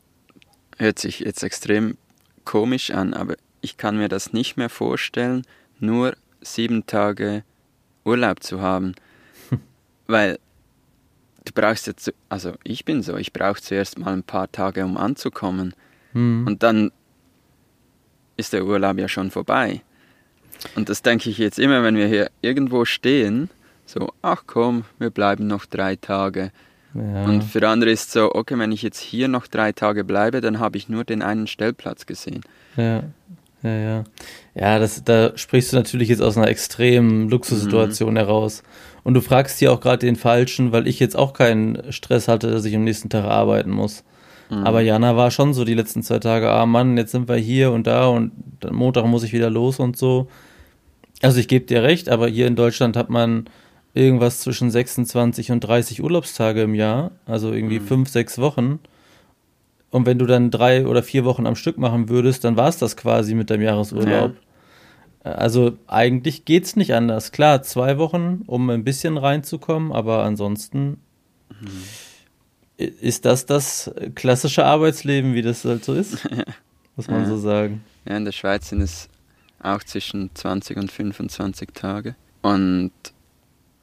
hört 0.78 0.98
sich 0.98 1.20
jetzt 1.20 1.42
extrem 1.42 1.96
komisch 2.44 2.90
an, 2.90 3.14
aber 3.14 3.34
ich 3.60 3.76
kann 3.76 3.96
mir 3.96 4.08
das 4.08 4.32
nicht 4.32 4.56
mehr 4.56 4.68
vorstellen, 4.68 5.44
nur 5.80 6.14
sieben 6.40 6.86
Tage 6.86 7.42
Urlaub 8.04 8.42
zu 8.42 8.60
haben. 8.60 8.94
Weil 10.06 10.38
du 11.44 11.52
brauchst 11.52 11.86
jetzt, 11.86 12.12
also 12.28 12.52
ich 12.64 12.84
bin 12.84 13.02
so, 13.02 13.16
ich 13.16 13.32
brauche 13.32 13.60
zuerst 13.60 13.98
mal 13.98 14.12
ein 14.12 14.22
paar 14.22 14.50
Tage, 14.50 14.84
um 14.84 14.96
anzukommen. 14.96 15.74
Mhm. 16.12 16.46
Und 16.46 16.62
dann 16.62 16.90
ist 18.36 18.52
der 18.52 18.64
Urlaub 18.64 18.98
ja 18.98 19.08
schon 19.08 19.30
vorbei. 19.30 19.82
Und 20.76 20.88
das 20.88 21.02
denke 21.02 21.30
ich 21.30 21.38
jetzt 21.38 21.58
immer, 21.58 21.82
wenn 21.82 21.96
wir 21.96 22.06
hier 22.06 22.30
irgendwo 22.40 22.84
stehen, 22.84 23.50
so, 23.86 24.12
ach 24.22 24.44
komm, 24.46 24.84
wir 24.98 25.10
bleiben 25.10 25.46
noch 25.46 25.66
drei 25.66 25.96
Tage. 25.96 26.50
Ja. 26.94 27.24
Und 27.24 27.42
für 27.42 27.66
andere 27.68 27.90
ist 27.90 28.12
so, 28.12 28.34
okay, 28.34 28.58
wenn 28.58 28.72
ich 28.72 28.82
jetzt 28.82 29.00
hier 29.00 29.28
noch 29.28 29.46
drei 29.46 29.72
Tage 29.72 30.04
bleibe, 30.04 30.40
dann 30.40 30.58
habe 30.60 30.78
ich 30.78 30.88
nur 30.88 31.04
den 31.04 31.22
einen 31.22 31.46
Stellplatz 31.46 32.06
gesehen. 32.06 32.42
Ja, 32.76 33.02
ja, 33.62 33.76
ja. 33.76 34.04
Ja, 34.54 34.78
das, 34.78 35.02
da 35.02 35.36
sprichst 35.36 35.72
du 35.72 35.76
natürlich 35.76 36.08
jetzt 36.08 36.22
aus 36.22 36.36
einer 36.36 36.48
extremen 36.48 37.28
Luxussituation 37.28 38.12
mhm. 38.12 38.18
heraus. 38.18 38.62
Und 39.04 39.14
du 39.14 39.20
fragst 39.20 39.58
hier 39.58 39.72
auch 39.72 39.80
gerade 39.80 40.06
den 40.06 40.16
Falschen, 40.16 40.72
weil 40.72 40.88
ich 40.88 40.98
jetzt 40.98 41.16
auch 41.16 41.34
keinen 41.34 41.92
Stress 41.92 42.26
hatte, 42.26 42.50
dass 42.50 42.64
ich 42.64 42.74
am 42.74 42.84
nächsten 42.84 43.10
Tag 43.10 43.24
arbeiten 43.24 43.70
muss. 43.70 44.02
Mhm. 44.50 44.66
Aber 44.66 44.80
Jana 44.80 45.16
war 45.16 45.30
schon 45.30 45.54
so 45.54 45.64
die 45.64 45.74
letzten 45.74 46.02
zwei 46.02 46.18
Tage, 46.18 46.50
ah 46.50 46.66
Mann, 46.66 46.96
jetzt 46.96 47.12
sind 47.12 47.28
wir 47.28 47.36
hier 47.36 47.70
und 47.70 47.86
da 47.86 48.06
und 48.06 48.32
Montag 48.70 49.06
muss 49.06 49.22
ich 49.22 49.32
wieder 49.32 49.50
los 49.50 49.78
und 49.78 49.96
so. 49.96 50.28
Also 51.22 51.38
ich 51.38 51.48
gebe 51.48 51.66
dir 51.66 51.82
recht, 51.82 52.08
aber 52.08 52.28
hier 52.28 52.46
in 52.46 52.56
Deutschland 52.56 52.96
hat 52.96 53.10
man 53.10 53.44
irgendwas 53.92 54.40
zwischen 54.40 54.70
26 54.70 55.52
und 55.52 55.60
30 55.60 56.02
Urlaubstage 56.02 56.62
im 56.62 56.74
Jahr, 56.74 57.12
also 57.26 57.52
irgendwie 57.52 57.80
mhm. 57.80 57.86
fünf, 57.86 58.08
sechs 58.08 58.38
Wochen. 58.38 58.80
Und 59.90 60.06
wenn 60.06 60.18
du 60.18 60.26
dann 60.26 60.50
drei 60.50 60.86
oder 60.86 61.02
vier 61.02 61.24
Wochen 61.24 61.46
am 61.46 61.54
Stück 61.54 61.78
machen 61.78 62.08
würdest, 62.08 62.42
dann 62.42 62.56
war 62.56 62.68
es 62.68 62.78
das 62.78 62.96
quasi 62.96 63.34
mit 63.34 63.50
deinem 63.50 63.62
Jahresurlaub. 63.62 64.32
Ja. 64.32 64.40
Also 65.24 65.78
eigentlich 65.86 66.44
geht 66.44 66.64
es 66.64 66.76
nicht 66.76 66.92
anders. 66.92 67.32
Klar, 67.32 67.62
zwei 67.62 67.96
Wochen, 67.96 68.42
um 68.46 68.68
ein 68.68 68.84
bisschen 68.84 69.16
reinzukommen, 69.16 69.90
aber 69.90 70.22
ansonsten 70.22 71.00
mhm. 71.48 71.82
ist 72.76 73.24
das 73.24 73.46
das 73.46 73.90
klassische 74.14 74.66
Arbeitsleben, 74.66 75.32
wie 75.32 75.40
das 75.40 75.64
halt 75.64 75.84
so 75.84 75.94
ist. 75.94 76.28
Muss 76.96 77.08
man 77.08 77.22
ja. 77.22 77.28
so 77.28 77.38
sagen. 77.38 77.82
Ja, 78.06 78.18
in 78.18 78.26
der 78.26 78.32
Schweiz 78.32 78.68
sind 78.68 78.82
es 78.82 79.08
auch 79.62 79.82
zwischen 79.82 80.30
20 80.34 80.76
und 80.76 80.92
25 80.92 81.70
Tage. 81.72 82.16
Und 82.42 82.92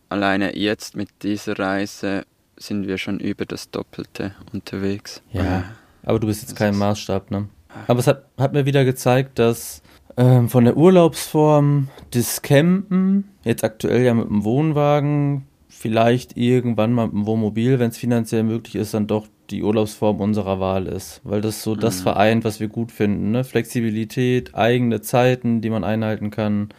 alleine 0.09 0.55
jetzt 0.55 0.95
mit 0.95 1.09
dieser 1.23 1.57
Reise 1.57 2.25
sind 2.55 2.87
wir 2.87 2.99
schon 2.99 3.19
über 3.19 3.45
das 3.45 3.71
Doppelte 3.71 4.35
unterwegs. 4.53 5.23
Ja, 5.33 5.63
aber 6.03 6.19
du 6.19 6.27
bist 6.27 6.43
jetzt 6.43 6.55
kein 6.55 6.77
Maßstab, 6.77 7.31
ne? 7.31 7.49
Aber 7.87 7.99
es 7.99 8.05
hat, 8.07 8.25
hat 8.37 8.53
mir 8.53 8.65
wieder 8.65 8.85
gezeigt, 8.85 9.39
dass 9.39 9.81
ähm, 10.17 10.49
von 10.49 10.65
der 10.65 10.77
Urlaubsform 10.77 11.87
des 12.13 12.41
Campen, 12.41 13.29
jetzt 13.43 13.63
aktuell 13.63 14.03
ja 14.03 14.13
mit 14.13 14.27
dem 14.27 14.43
Wohnwagen, 14.43 15.45
vielleicht 15.69 16.37
irgendwann 16.37 16.93
mal 16.93 17.07
mit 17.07 17.15
dem 17.15 17.25
Wohnmobil, 17.25 17.79
wenn 17.79 17.89
es 17.89 17.97
finanziell 17.97 18.43
möglich 18.43 18.75
ist, 18.75 18.93
dann 18.93 19.07
doch 19.07 19.27
die 19.49 19.63
Urlaubsform 19.63 20.19
unserer 20.19 20.59
Wahl 20.59 20.87
ist. 20.87 21.21
Weil 21.23 21.41
das 21.41 21.63
so 21.63 21.75
mhm. 21.75 21.79
das 21.79 22.01
vereint, 22.01 22.43
was 22.43 22.59
wir 22.59 22.67
gut 22.67 22.91
finden. 22.91 23.31
Ne? 23.31 23.43
Flexibilität, 23.43 24.55
eigene 24.55 25.01
Zeiten, 25.01 25.61
die 25.61 25.69
man 25.69 25.83
einhalten 25.83 26.29
kann, 26.29 26.69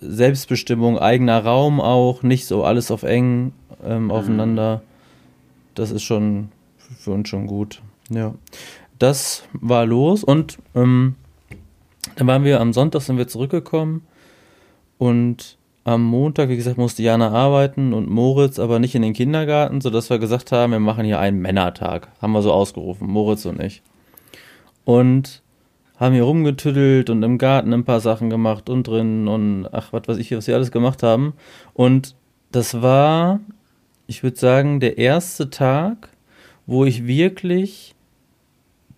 Selbstbestimmung, 0.00 0.98
eigener 0.98 1.44
Raum 1.44 1.80
auch, 1.80 2.22
nicht 2.22 2.46
so 2.46 2.64
alles 2.64 2.90
auf 2.90 3.02
eng 3.02 3.52
ähm, 3.84 4.04
mhm. 4.04 4.10
aufeinander. 4.10 4.82
Das 5.74 5.90
ist 5.90 6.02
schon 6.02 6.48
für 6.98 7.12
uns 7.12 7.28
schon 7.28 7.46
gut. 7.46 7.82
Ja. 8.10 8.34
Das 8.98 9.44
war 9.52 9.84
los 9.86 10.22
und 10.22 10.58
ähm, 10.74 11.16
dann 12.16 12.26
waren 12.26 12.44
wir 12.44 12.60
am 12.60 12.72
Sonntag 12.72 13.02
sind 13.02 13.18
wir 13.18 13.28
zurückgekommen 13.28 14.06
und 14.98 15.58
am 15.84 16.04
Montag, 16.04 16.48
wie 16.48 16.56
gesagt, 16.56 16.78
musste 16.78 17.02
Jana 17.02 17.30
arbeiten 17.30 17.92
und 17.92 18.08
Moritz 18.08 18.58
aber 18.58 18.78
nicht 18.78 18.94
in 18.94 19.02
den 19.02 19.14
Kindergarten, 19.14 19.80
sodass 19.80 20.10
wir 20.10 20.18
gesagt 20.18 20.52
haben, 20.52 20.72
wir 20.72 20.78
machen 20.78 21.04
hier 21.04 21.18
einen 21.18 21.40
Männertag. 21.40 22.08
Haben 22.20 22.32
wir 22.32 22.42
so 22.42 22.52
ausgerufen, 22.52 23.08
Moritz 23.08 23.44
und 23.46 23.60
ich. 23.60 23.82
Und 24.84 25.42
haben 25.96 26.14
hier 26.14 26.22
rumgetüdelt 26.24 27.10
und 27.10 27.22
im 27.22 27.38
Garten 27.38 27.72
ein 27.72 27.84
paar 27.84 28.00
Sachen 28.00 28.30
gemacht 28.30 28.68
und 28.68 28.86
drin 28.86 29.28
und 29.28 29.68
ach, 29.72 29.92
was 29.92 30.06
weiß 30.06 30.18
ich, 30.18 30.30
was 30.32 30.46
wir 30.46 30.54
alles 30.54 30.70
gemacht 30.70 31.02
haben. 31.02 31.34
Und 31.74 32.14
das 32.50 32.82
war, 32.82 33.40
ich 34.06 34.22
würde 34.22 34.36
sagen, 34.36 34.80
der 34.80 34.98
erste 34.98 35.50
Tag, 35.50 36.10
wo 36.66 36.84
ich 36.84 37.06
wirklich 37.06 37.94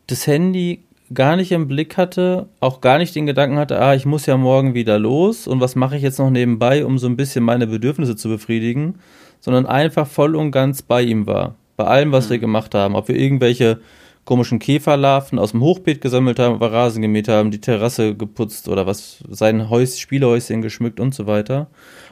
das 0.07 0.27
Handy 0.27 0.83
gar 1.13 1.37
nicht 1.37 1.53
im 1.53 1.69
Blick 1.69 1.97
hatte, 1.97 2.49
auch 2.61 2.81
gar 2.81 2.99
nicht 2.99 3.15
den 3.15 3.27
Gedanken 3.27 3.59
hatte, 3.59 3.79
ah, 3.81 3.95
ich 3.95 4.07
muss 4.07 4.27
ja 4.27 4.37
morgen 4.37 4.75
wieder 4.75 4.99
los 4.99 5.47
und 5.47 5.61
was 5.61 5.77
mache 5.77 5.97
ich 5.97 6.03
jetzt 6.03 6.19
noch 6.19 6.31
nebenbei, 6.31 6.85
um 6.87 6.99
so 6.99 7.07
ein 7.07 7.17
bisschen 7.17 7.45
meine 7.45 7.67
Bedürfnisse 7.67 8.17
zu 8.17 8.29
befriedigen, 8.29 8.95
sondern 9.41 9.67
einfach 9.67 10.07
voll 10.07 10.35
und 10.37 10.51
ganz 10.51 10.81
bei 10.83 11.03
ihm 11.03 11.27
war. 11.27 11.57
Bei 11.77 11.85
allem, 11.85 12.13
was 12.13 12.27
mhm. 12.27 12.31
wir 12.31 12.39
gemacht 12.39 12.75
haben. 12.75 12.95
Ob 12.95 13.09
wir 13.09 13.17
irgendwelche 13.17 13.81
komischen 14.25 14.59
Käferlarven 14.59 15.39
aus 15.39 15.51
dem 15.51 15.61
Hochbeet 15.61 16.01
gesammelt 16.01 16.39
haben, 16.39 16.55
über 16.55 16.73
Rasen 16.73 17.03
gemäht 17.03 17.29
haben, 17.29 17.51
die 17.51 17.61
Terrasse 17.61 18.15
geputzt 18.15 18.69
oder 18.69 18.87
was, 18.87 19.23
sein 19.29 19.69
Häus, 19.69 19.99
Spielhäuschen 19.99 20.63
geschmückt 20.63 20.99
und 20.99 21.15
so 21.15 21.27
weiter. 21.27 21.69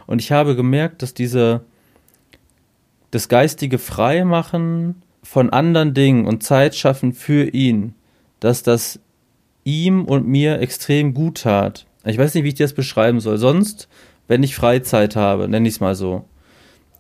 Und 0.07 0.21
ich 0.21 0.31
habe 0.31 0.55
gemerkt, 0.55 1.01
dass 1.01 1.15
diese, 1.15 1.63
das 3.11 3.29
geistige 3.29 3.79
Freimachen 3.79 5.03
von 5.23 5.51
anderen 5.51 5.95
Dingen 5.95 6.27
und 6.27 6.43
Zeit 6.43 6.75
schaffen 6.75 7.15
für 7.15 7.49
ihn, 7.49 7.95
dass 8.43 8.65
das 8.65 8.99
ihm 9.63 10.05
und 10.05 10.27
mir 10.27 10.61
extrem 10.61 11.15
gut 11.15 11.43
tat. 11.43 11.87
Ich 12.05 12.19
weiß 12.19 12.35
nicht, 12.35 12.43
wie 12.43 12.49
ich 12.49 12.55
das 12.55 12.73
beschreiben 12.73 13.21
soll. 13.21 13.39
Sonst, 13.39 13.89
wenn 14.27 14.43
ich 14.43 14.57
Freizeit 14.57 15.15
habe, 15.15 15.49
nenne 15.49 15.69
ich 15.69 15.75
es 15.75 15.81
mal 15.81 15.95
so, 15.95 16.25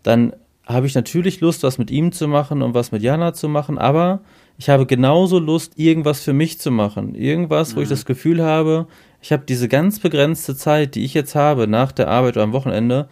dann 0.05 0.35
habe 0.64 0.87
ich 0.87 0.95
natürlich 0.95 1.40
Lust, 1.40 1.64
was 1.64 1.79
mit 1.79 1.90
ihm 1.90 2.12
zu 2.12 2.29
machen 2.29 2.62
und 2.62 2.75
was 2.75 2.93
mit 2.93 3.03
Jana 3.03 3.35
zu 3.35 3.49
machen, 3.49 3.79
aber 3.79 4.21
ich 4.57 4.69
habe 4.69 4.87
genauso 4.87 5.40
Lust, 5.40 5.77
irgendwas 5.77 6.21
für 6.21 6.33
mich 6.33 6.61
zu 6.61 6.71
machen. 6.71 7.17
Irgendwas, 7.17 7.75
wo 7.75 7.81
ich 7.81 7.88
mhm. 7.88 7.95
das 7.95 8.05
Gefühl 8.05 8.45
habe, 8.45 8.87
ich 9.21 9.33
habe 9.33 9.43
diese 9.45 9.67
ganz 9.67 9.99
begrenzte 9.99 10.55
Zeit, 10.55 10.95
die 10.95 11.05
ich 11.05 11.14
jetzt 11.14 11.35
habe, 11.35 11.67
nach 11.67 11.90
der 11.90 12.07
Arbeit 12.07 12.37
oder 12.37 12.45
am 12.45 12.53
Wochenende, 12.53 13.09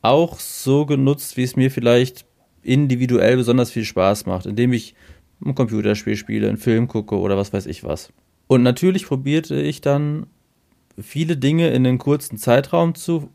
auch 0.00 0.40
so 0.40 0.86
genutzt, 0.86 1.36
wie 1.36 1.42
es 1.42 1.56
mir 1.56 1.70
vielleicht 1.70 2.24
individuell 2.62 3.36
besonders 3.36 3.70
viel 3.70 3.84
Spaß 3.84 4.24
macht, 4.24 4.46
indem 4.46 4.72
ich 4.72 4.94
ein 5.44 5.54
Computerspiel 5.54 6.16
spiele, 6.16 6.48
einen 6.48 6.56
Film 6.56 6.88
gucke 6.88 7.18
oder 7.18 7.36
was 7.36 7.52
weiß 7.52 7.66
ich 7.66 7.84
was. 7.84 8.12
Und 8.46 8.62
natürlich 8.62 9.06
probierte 9.06 9.60
ich 9.60 9.80
dann 9.80 10.26
viele 11.00 11.36
Dinge 11.36 11.68
in 11.68 11.86
einem 11.86 11.98
kurzen 11.98 12.38
Zeitraum 12.38 12.94
zu, 12.94 13.30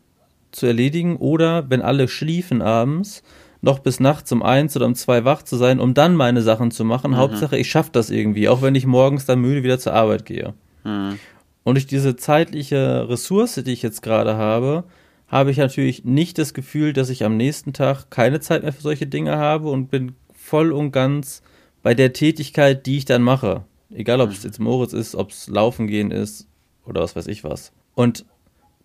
zu 0.52 0.66
erledigen 0.66 1.18
oder 1.18 1.70
wenn 1.70 1.82
alle 1.82 2.08
schliefen 2.08 2.62
abends, 2.62 3.24
noch 3.62 3.80
bis 3.80 4.00
nachts 4.00 4.32
um 4.32 4.42
eins 4.42 4.76
oder 4.76 4.86
um 4.86 4.96
zwei 4.96 5.26
wach 5.26 5.44
zu 5.44 5.58
sein, 5.58 5.80
um 5.80 5.94
dann 5.94 6.16
meine 6.16 6.42
Sachen 6.42 6.72
zu 6.72 6.86
machen. 6.86 7.12
Mhm. 7.12 7.18
Hauptsache, 7.18 7.58
ich 7.58 7.70
schaffe 7.70 7.90
das 7.92 8.10
irgendwie, 8.10 8.48
auch 8.48 8.62
wenn 8.62 8.76
ich 8.76 8.86
morgens 8.86 9.26
dann 9.26 9.42
müde 9.42 9.64
wieder 9.64 9.80
zur 9.80 9.94
Arbeit 9.94 10.26
gehe. 10.26 10.54
Mhm. 10.84 11.20
Und 11.64 11.76
durch 11.76 11.88
diese 11.88 12.16
zeitliche 12.16 13.08
Ressource, 13.10 13.56
die 13.56 13.74
ich 13.74 13.82
jetzt 13.82 14.02
gerade 14.02 14.38
habe, 14.38 14.86
habe 15.28 15.52
ich 15.52 15.58
natürlich 15.58 16.06
nicht 16.06 16.38
das 16.38 16.54
Gefühl, 16.54 16.94
dass 16.94 17.10
ich 17.10 17.24
am 17.24 17.38
nächsten 17.38 17.74
Tag 17.74 18.10
keine 18.10 18.40
Zeit 18.40 18.64
mehr 18.64 18.74
für 18.74 18.82
solche 18.82 19.08
Dinge 19.08 19.38
habe 19.38 19.70
und 19.70 19.92
bin 19.92 20.14
voll 20.34 20.72
und 20.72 20.92
ganz 20.92 21.44
bei 21.82 21.94
der 21.94 22.14
Tätigkeit, 22.14 22.86
die 22.86 22.98
ich 22.98 23.06
dann 23.06 23.22
mache. 23.22 23.64
Egal, 23.92 24.22
ob 24.22 24.32
es 24.32 24.44
jetzt 24.44 24.60
Moritz 24.60 24.94
ist, 24.94 25.16
ob 25.16 25.32
es 25.32 25.48
Laufen 25.48 25.88
gehen 25.88 26.12
ist 26.12 26.48
oder 26.86 27.02
was 27.02 27.16
weiß 27.16 27.28
ich 27.28 27.44
was. 27.44 27.72
Und 27.96 28.26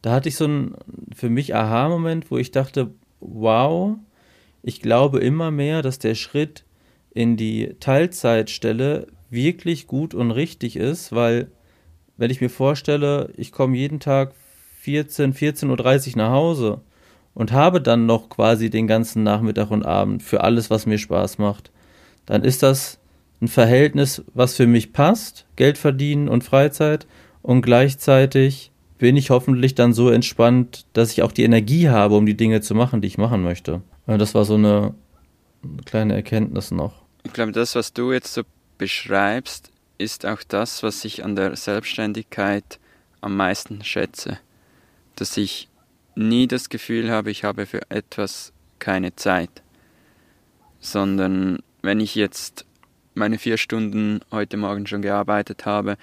da 0.03 0.13
hatte 0.13 0.29
ich 0.29 0.37
so 0.37 0.45
einen 0.45 0.75
für 1.15 1.31
mich 1.31 1.55
Aha-Moment, 1.55 2.31
wo 2.31 2.39
ich 2.39 2.51
dachte, 2.51 2.91
wow, 3.21 3.97
ich 4.63 4.81
glaube 4.81 5.21
immer 5.21 5.51
mehr, 5.51 5.83
dass 5.83 5.99
der 5.99 6.15
Schritt 6.15 6.65
in 7.13 7.37
die 7.37 7.75
Teilzeitstelle 7.81 9.07
wirklich 9.31 9.87
gut 9.87 10.15
und 10.15 10.31
richtig 10.31 10.77
ist, 10.77 11.13
weil 11.13 11.51
wenn 12.17 12.31
ich 12.31 12.41
mir 12.41 12.51
vorstelle, 12.51 13.31
ich 13.37 13.53
komme 13.53 13.77
jeden 13.77 14.01
Tag 14.01 14.35
14, 14.81 15.35
14.30 15.35 16.11
Uhr 16.11 16.17
nach 16.19 16.31
Hause 16.31 16.81
und 17.33 17.53
habe 17.53 17.81
dann 17.81 18.07
noch 18.07 18.29
quasi 18.29 18.71
den 18.71 18.87
ganzen 18.87 19.23
Nachmittag 19.23 19.71
und 19.71 19.85
Abend 19.85 20.23
für 20.23 20.43
alles, 20.43 20.71
was 20.71 20.87
mir 20.87 20.99
Spaß 20.99 21.39
macht, 21.39 21.71
dann 22.27 22.45
ist 22.45 22.63
das 22.63 22.99
ein 23.41 23.49
Verhältnis, 23.49 24.23
was 24.33 24.55
für 24.55 24.67
mich 24.67 24.93
passt, 24.93 25.47
Geld 25.57 25.79
verdienen 25.79 26.29
und 26.29 26.45
Freizeit 26.45 27.07
und 27.43 27.63
gleichzeitig 27.63 28.71
bin 28.99 29.17
ich 29.17 29.31
hoffentlich 29.31 29.75
dann 29.75 29.93
so 29.93 30.09
entspannt, 30.09 30.87
dass 30.93 31.13
ich 31.13 31.23
auch 31.23 31.33
die 31.33 31.43
Energie 31.43 31.89
habe, 31.89 32.17
um 32.17 32.27
die 32.27 32.37
Dinge 32.37 32.61
zu 32.61 32.75
machen, 32.75 33.01
die 33.01 33.09
ich 33.09 33.19
machen 33.19 33.43
möchte. 33.43 33.83
Das 34.07 34.35
war 34.35 34.45
so 34.45 34.55
eine 34.55 34.95
kleine 35.85 36.15
Erkenntnis 36.15 36.71
noch. 36.71 37.03
Ich 37.25 37.33
glaube, 37.33 37.53
das, 37.53 37.75
was 37.75 37.93
du 37.93 38.13
jetzt 38.13 38.33
so 38.33 38.43
beschreibst, 38.79 39.73
ist 39.99 40.25
auch 40.27 40.43
das, 40.47 40.83
was 40.83 41.05
ich 41.05 41.25
an 41.25 41.37
der 41.37 41.57
Selbstständigkeit 41.57 42.79
am 43.21 43.37
meisten 43.37 43.83
schätze. 43.85 44.39
Dass 45.17 45.37
ich 45.37 45.69
nie 46.15 46.47
das 46.47 46.69
Gefühl 46.69 47.11
habe, 47.11 47.31
ich 47.31 47.45
habe 47.45 47.67
für 47.67 47.83
etwas 47.91 48.53
keine 48.79 49.17
Zeit, 49.17 49.63
sondern 50.81 51.59
wenn 51.85 52.01
ich 52.01 52.15
jetzt 52.15 52.65
meine 53.15 53.39
vier 53.39 53.59
Stunden 53.59 54.21
heute 54.31 54.57
Morgen 54.57 54.87
schon 54.87 55.03
gearbeitet 55.03 55.67
habe, 55.67 55.97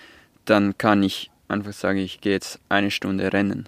dann 0.45 0.77
kann 0.77 1.03
ich 1.03 1.31
einfach 1.47 1.73
sagen, 1.73 1.99
ich 1.99 2.21
gehe 2.21 2.33
jetzt 2.33 2.59
eine 2.69 2.91
Stunde 2.91 3.33
rennen 3.33 3.67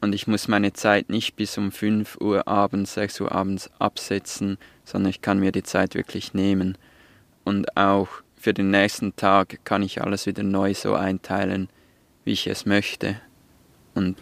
und 0.00 0.14
ich 0.14 0.26
muss 0.26 0.48
meine 0.48 0.72
Zeit 0.72 1.08
nicht 1.08 1.36
bis 1.36 1.56
um 1.58 1.72
5 1.72 2.18
Uhr 2.20 2.46
abends, 2.46 2.94
6 2.94 3.22
Uhr 3.22 3.32
abends 3.32 3.70
absetzen, 3.78 4.58
sondern 4.84 5.10
ich 5.10 5.22
kann 5.22 5.38
mir 5.38 5.52
die 5.52 5.62
Zeit 5.62 5.94
wirklich 5.94 6.34
nehmen. 6.34 6.76
Und 7.44 7.76
auch 7.76 8.08
für 8.36 8.52
den 8.52 8.70
nächsten 8.70 9.16
Tag 9.16 9.64
kann 9.64 9.82
ich 9.82 10.02
alles 10.02 10.26
wieder 10.26 10.42
neu 10.42 10.74
so 10.74 10.94
einteilen, 10.94 11.68
wie 12.24 12.32
ich 12.32 12.46
es 12.46 12.66
möchte. 12.66 13.16
Und 13.94 14.18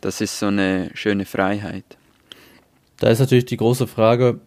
das 0.00 0.20
ist 0.20 0.38
so 0.38 0.46
eine 0.46 0.90
schöne 0.94 1.24
Freiheit. 1.24 1.84
Da 2.98 3.08
ist 3.08 3.20
natürlich 3.20 3.46
die 3.46 3.56
große 3.56 3.86
Frage, 3.86 4.40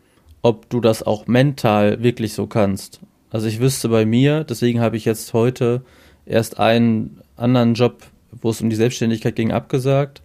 ob 0.43 0.69
du 0.69 0.79
das 0.79 1.01
auch 1.01 1.25
mental 1.25 2.03
wirklich 2.03 2.33
so 2.33 2.45
kannst. 2.45 2.99
Also 3.31 3.47
ich 3.47 3.59
wüsste 3.59 3.89
bei 3.89 4.05
mir, 4.05 4.43
deswegen 4.43 4.79
habe 4.79 4.97
ich 4.97 5.05
jetzt 5.05 5.33
heute 5.33 5.81
erst 6.27 6.59
einen 6.59 7.19
anderen 7.35 7.73
Job 7.73 8.03
wo 8.41 8.49
es 8.49 8.61
um 8.61 8.69
die 8.69 8.75
Selbstständigkeit 8.75 9.35
ging, 9.35 9.51
abgesagt. 9.51 10.21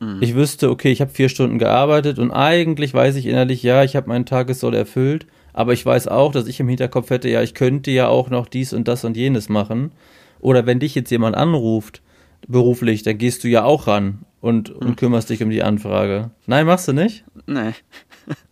Mhm. 0.00 0.18
Ich 0.20 0.34
wüsste, 0.34 0.70
okay, 0.70 0.90
ich 0.90 1.00
habe 1.00 1.10
vier 1.10 1.28
Stunden 1.28 1.58
gearbeitet 1.58 2.18
und 2.18 2.30
eigentlich 2.30 2.94
weiß 2.94 3.16
ich 3.16 3.26
innerlich, 3.26 3.62
ja, 3.62 3.84
ich 3.84 3.96
habe 3.96 4.08
meinen 4.08 4.26
Tagessoll 4.26 4.74
erfüllt, 4.74 5.26
aber 5.52 5.72
ich 5.72 5.84
weiß 5.84 6.08
auch, 6.08 6.32
dass 6.32 6.46
ich 6.46 6.60
im 6.60 6.68
Hinterkopf 6.68 7.10
hätte, 7.10 7.28
ja, 7.28 7.42
ich 7.42 7.54
könnte 7.54 7.90
ja 7.90 8.08
auch 8.08 8.30
noch 8.30 8.46
dies 8.46 8.72
und 8.72 8.88
das 8.88 9.04
und 9.04 9.16
jenes 9.16 9.48
machen. 9.48 9.92
Oder 10.40 10.66
wenn 10.66 10.80
dich 10.80 10.94
jetzt 10.94 11.10
jemand 11.10 11.36
anruft, 11.36 12.02
beruflich, 12.48 13.02
dann 13.02 13.18
gehst 13.18 13.44
du 13.44 13.48
ja 13.48 13.64
auch 13.64 13.86
ran 13.86 14.20
und, 14.42 14.70
und 14.70 14.88
hm. 14.88 14.96
kümmerst 14.96 15.30
dich 15.30 15.42
um 15.42 15.48
die 15.48 15.62
Anfrage. 15.62 16.30
Nein, 16.46 16.66
machst 16.66 16.88
du 16.88 16.92
nicht? 16.92 17.24
Nee. 17.46 17.72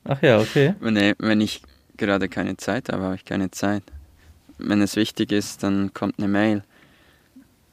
Ach 0.05 0.23
ja, 0.23 0.39
okay. 0.39 0.75
Nee, 0.81 1.15
wenn 1.19 1.43
ich 1.43 1.63
gerade 1.99 2.29
keine 2.29 2.57
Zeit 2.57 2.89
habe, 2.89 3.03
habe 3.03 3.17
ich 3.17 3.25
keine 3.27 3.51
Zeit. 3.51 3.83
Wenn 4.57 4.81
es 4.81 4.97
wichtig 4.97 5.33
ist, 5.33 5.63
dann 5.63 5.93
kommt 5.93 6.19
eine 6.19 6.29
Mail. 6.29 6.63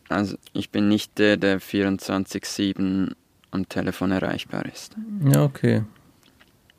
Also 0.10 0.36
ich 0.54 0.72
bin 0.72 0.88
nicht 0.88 1.18
der, 1.20 1.38
der 1.38 1.62
24-7 1.62 3.14
am 3.52 3.70
Telefon 3.70 4.12
erreichbar 4.12 4.66
ist. 4.66 4.96
Ja, 5.24 5.44
okay. 5.44 5.84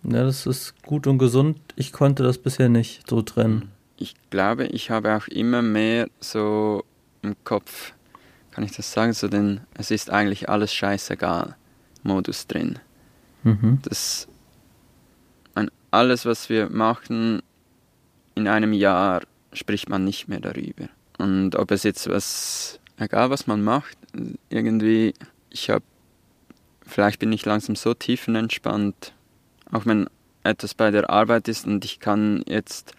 Ja, 0.03 0.25
das 0.25 0.47
ist 0.47 0.83
gut 0.83 1.07
und 1.07 1.19
gesund. 1.19 1.61
Ich 1.77 1.93
konnte 1.93 2.25
das 2.25 2.39
bisher 2.39 2.69
nicht 2.69 3.09
so 3.09 3.23
trennen. 3.23 3.71
Ich 3.97 4.15
glaube, 4.31 4.67
ich 4.67 4.91
habe 4.91 5.15
auch 5.17 5.29
immer 5.29 5.63
mehr 5.63 6.09
so 6.21 6.85
im 7.23 7.37
Kopf, 7.45 7.93
kann 8.59 8.67
ich 8.67 8.73
das 8.73 8.91
sagen, 8.91 9.13
so 9.13 9.29
den 9.29 9.61
es 9.75 9.93
ist 9.93 10.11
eigentlich 10.11 10.49
alles 10.49 10.75
scheißegal 10.75 11.55
Modus 12.03 12.49
drin. 12.49 12.81
Mhm. 13.45 13.79
Das 13.83 14.27
alles, 15.93 16.27
was 16.27 16.49
wir 16.49 16.69
machen 16.69 17.41
in 18.35 18.49
einem 18.49 18.73
Jahr, 18.73 19.23
spricht 19.53 19.89
man 19.89 20.05
nicht 20.05 20.27
mehr 20.27 20.41
darüber. 20.41 20.89
Und 21.19 21.55
ob 21.55 21.71
es 21.71 21.85
jetzt 21.85 22.09
was, 22.09 22.81
egal 22.97 23.31
was 23.31 23.47
man 23.47 23.63
macht, 23.63 23.97
irgendwie, 24.51 25.15
ich 25.51 25.71
habe, 25.71 25.85
vielleicht 26.85 27.21
bin 27.21 27.33
ich 27.33 27.47
langsam 27.47 27.77
so 27.77 27.95
tiefenentspannt, 27.95 29.13
auch 29.71 29.87
wenn 29.87 30.11
etwas 30.43 30.75
bei 30.75 30.91
der 30.91 31.11
Arbeit 31.11 31.47
ist 31.47 31.65
und 31.65 31.85
ich 31.85 32.01
kann 32.01 32.43
jetzt 32.49 32.93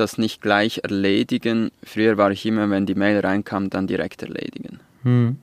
das 0.00 0.18
nicht 0.18 0.42
gleich 0.42 0.80
erledigen. 0.82 1.70
Früher 1.82 2.16
war 2.16 2.30
ich 2.30 2.44
immer, 2.46 2.68
wenn 2.70 2.86
die 2.86 2.94
Mail 2.94 3.20
reinkam, 3.20 3.70
dann 3.70 3.86
direkt 3.86 4.22
erledigen. 4.22 4.80
Hm. 5.02 5.38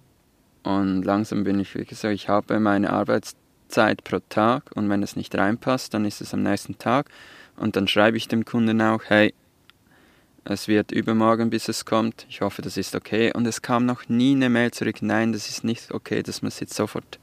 Und 0.63 1.03
langsam 1.03 1.43
bin 1.43 1.59
ich, 1.59 1.75
wie 1.75 1.85
gesagt, 1.85 2.13
ich 2.13 2.27
habe 2.27 2.59
meine 2.59 2.91
Arbeitszeit 2.91 4.03
pro 4.03 4.19
Tag 4.27 4.71
und 4.75 4.89
wenn 4.89 5.03
es 5.03 5.15
nicht 5.15 5.33
reinpasst, 5.35 5.93
dann 5.93 6.03
ist 6.03 6.19
es 6.19 6.33
am 6.33 6.43
nächsten 6.43 6.77
Tag 6.77 7.09
und 7.55 7.75
dann 7.75 7.87
schreibe 7.87 8.17
ich 8.17 8.27
dem 8.27 8.43
Kunden 8.43 8.81
auch, 8.81 9.03
hey, 9.05 9.33
es 10.43 10.67
wird 10.67 10.91
übermorgen, 10.91 11.49
bis 11.49 11.67
es 11.67 11.85
kommt. 11.85 12.25
Ich 12.29 12.41
hoffe, 12.41 12.61
das 12.61 12.77
ist 12.77 12.95
okay. 12.95 13.33
Und 13.33 13.45
es 13.45 13.61
kam 13.61 13.85
noch 13.85 14.07
nie 14.07 14.33
eine 14.33 14.49
Mail 14.49 14.71
zurück, 14.71 15.01
nein, 15.01 15.33
das 15.33 15.49
ist 15.49 15.63
nicht 15.63 15.91
okay, 15.91 16.23
das 16.23 16.41
muss 16.41 16.59
jetzt 16.59 16.73
sofort 16.73 17.19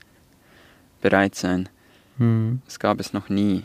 bereit 1.00 1.34
sein. 1.34 1.68
Mhm. 2.18 2.60
Das 2.64 2.78
gab 2.78 3.00
es 3.00 3.12
noch 3.12 3.28
nie. 3.28 3.64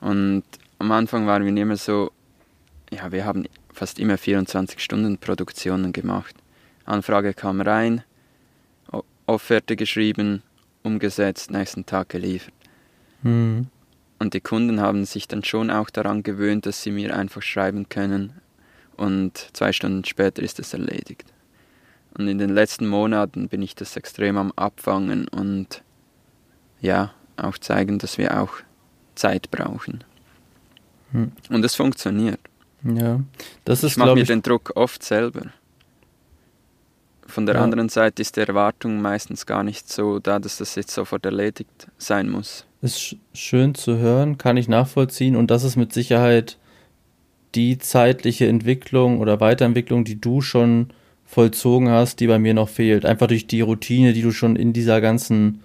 Und 0.00 0.44
am 0.78 0.92
Anfang 0.92 1.26
waren 1.26 1.44
wir 1.44 1.62
immer 1.62 1.76
so, 1.76 2.12
ja, 2.90 3.10
wir 3.12 3.24
haben 3.24 3.46
fast 3.72 3.98
immer 3.98 4.18
24 4.18 4.80
Stunden 4.80 5.18
Produktionen 5.18 5.92
gemacht. 5.92 6.34
Anfrage 6.84 7.34
kam 7.34 7.60
rein, 7.60 8.02
Offerte 9.26 9.76
geschrieben, 9.76 10.42
umgesetzt, 10.82 11.50
nächsten 11.50 11.84
Tag 11.84 12.08
geliefert. 12.08 12.54
Mhm. 13.22 13.66
Und 14.18 14.34
die 14.34 14.40
Kunden 14.40 14.80
haben 14.80 15.04
sich 15.04 15.28
dann 15.28 15.44
schon 15.44 15.70
auch 15.70 15.90
daran 15.90 16.22
gewöhnt, 16.22 16.66
dass 16.66 16.82
sie 16.82 16.90
mir 16.90 17.14
einfach 17.14 17.42
schreiben 17.42 17.88
können 17.88 18.32
und 18.96 19.50
zwei 19.52 19.72
Stunden 19.72 20.04
später 20.04 20.42
ist 20.42 20.58
es 20.58 20.72
erledigt. 20.72 21.32
Und 22.16 22.26
in 22.26 22.38
den 22.38 22.50
letzten 22.50 22.88
Monaten 22.88 23.48
bin 23.48 23.62
ich 23.62 23.74
das 23.74 23.96
extrem 23.96 24.36
am 24.36 24.52
Abfangen 24.56 25.28
und 25.28 25.82
ja, 26.80 27.12
auch 27.36 27.58
zeigen, 27.58 27.98
dass 27.98 28.18
wir 28.18 28.40
auch 28.40 28.54
Zeit 29.14 29.50
brauchen. 29.50 30.02
Hm. 31.12 31.32
Und 31.50 31.64
es 31.64 31.74
funktioniert. 31.74 32.40
Ja, 32.84 33.20
das 33.64 33.82
ist, 33.82 33.92
ich 33.92 33.96
mache 33.96 34.14
mir 34.14 34.22
ich, 34.22 34.28
den 34.28 34.42
Druck 34.42 34.72
oft 34.76 35.02
selber. 35.02 35.46
Von 37.26 37.44
der 37.44 37.56
ja. 37.56 37.62
anderen 37.62 37.88
Seite 37.88 38.22
ist 38.22 38.36
die 38.36 38.40
Erwartung 38.40 39.02
meistens 39.02 39.44
gar 39.44 39.62
nicht 39.62 39.90
so 39.90 40.18
da, 40.18 40.38
dass 40.38 40.58
das 40.58 40.74
jetzt 40.76 40.92
sofort 40.92 41.24
erledigt 41.26 41.88
sein 41.98 42.30
muss. 42.30 42.64
Ist 42.80 43.16
schön 43.34 43.74
zu 43.74 43.98
hören, 43.98 44.38
kann 44.38 44.56
ich 44.56 44.68
nachvollziehen 44.68 45.36
und 45.36 45.50
das 45.50 45.64
ist 45.64 45.76
mit 45.76 45.92
Sicherheit 45.92 46.56
die 47.54 47.78
zeitliche 47.78 48.46
Entwicklung 48.46 49.20
oder 49.20 49.40
Weiterentwicklung, 49.40 50.04
die 50.04 50.20
du 50.20 50.40
schon 50.40 50.88
vollzogen 51.24 51.90
hast, 51.90 52.20
die 52.20 52.26
bei 52.26 52.38
mir 52.38 52.54
noch 52.54 52.68
fehlt. 52.68 53.04
Einfach 53.04 53.26
durch 53.26 53.46
die 53.46 53.60
Routine, 53.60 54.12
die 54.12 54.22
du 54.22 54.32
schon 54.32 54.56
in 54.56 54.72
dieser 54.72 55.00
ganzen 55.00 55.62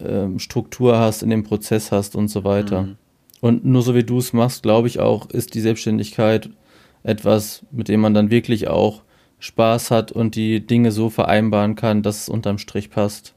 ähm, 0.00 0.38
Struktur 0.38 0.98
hast, 0.98 1.22
in 1.22 1.30
dem 1.30 1.44
Prozess 1.44 1.90
hast 1.90 2.14
und 2.14 2.28
so 2.28 2.44
weiter. 2.44 2.82
Mhm. 2.82 2.96
Und 3.40 3.64
nur 3.64 3.82
so 3.82 3.94
wie 3.94 4.04
du 4.04 4.18
es 4.18 4.32
machst, 4.32 4.62
glaube 4.62 4.88
ich 4.88 4.98
auch, 4.98 5.30
ist 5.30 5.54
die 5.54 5.60
Selbstständigkeit 5.60 6.50
etwas, 7.02 7.64
mit 7.70 7.88
dem 7.88 8.00
man 8.00 8.14
dann 8.14 8.30
wirklich 8.30 8.68
auch 8.68 9.02
Spaß 9.38 9.90
hat 9.90 10.10
und 10.10 10.34
die 10.34 10.66
Dinge 10.66 10.90
so 10.90 11.10
vereinbaren 11.10 11.76
kann, 11.76 12.02
dass 12.02 12.22
es 12.22 12.28
unterm 12.28 12.58
Strich 12.58 12.90
passt. 12.90 13.34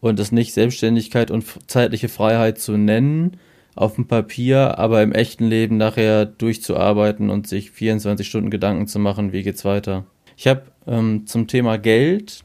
Und 0.00 0.18
das 0.18 0.32
nicht 0.32 0.52
Selbstständigkeit 0.52 1.30
und 1.30 1.44
zeitliche 1.68 2.08
Freiheit 2.08 2.58
zu 2.58 2.76
nennen 2.76 3.38
auf 3.76 3.94
dem 3.94 4.06
Papier, 4.06 4.78
aber 4.78 5.02
im 5.02 5.12
echten 5.12 5.46
Leben 5.46 5.76
nachher 5.76 6.26
durchzuarbeiten 6.26 7.30
und 7.30 7.46
sich 7.46 7.70
24 7.70 8.26
Stunden 8.26 8.50
Gedanken 8.50 8.88
zu 8.88 8.98
machen, 8.98 9.32
wie 9.32 9.42
geht's 9.42 9.64
weiter. 9.64 10.04
Ich 10.36 10.48
habe 10.48 10.64
ähm, 10.86 11.26
zum 11.26 11.46
Thema 11.46 11.78
Geld 11.78 12.44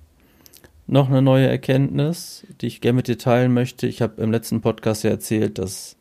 noch 0.86 1.10
eine 1.10 1.22
neue 1.22 1.48
Erkenntnis, 1.48 2.46
die 2.62 2.68
ich 2.68 2.80
gerne 2.80 2.98
mit 2.98 3.08
dir 3.08 3.18
teilen 3.18 3.54
möchte. 3.54 3.88
Ich 3.88 4.02
habe 4.02 4.22
im 4.22 4.32
letzten 4.32 4.62
Podcast 4.62 5.04
ja 5.04 5.10
erzählt, 5.10 5.58
dass 5.58 5.97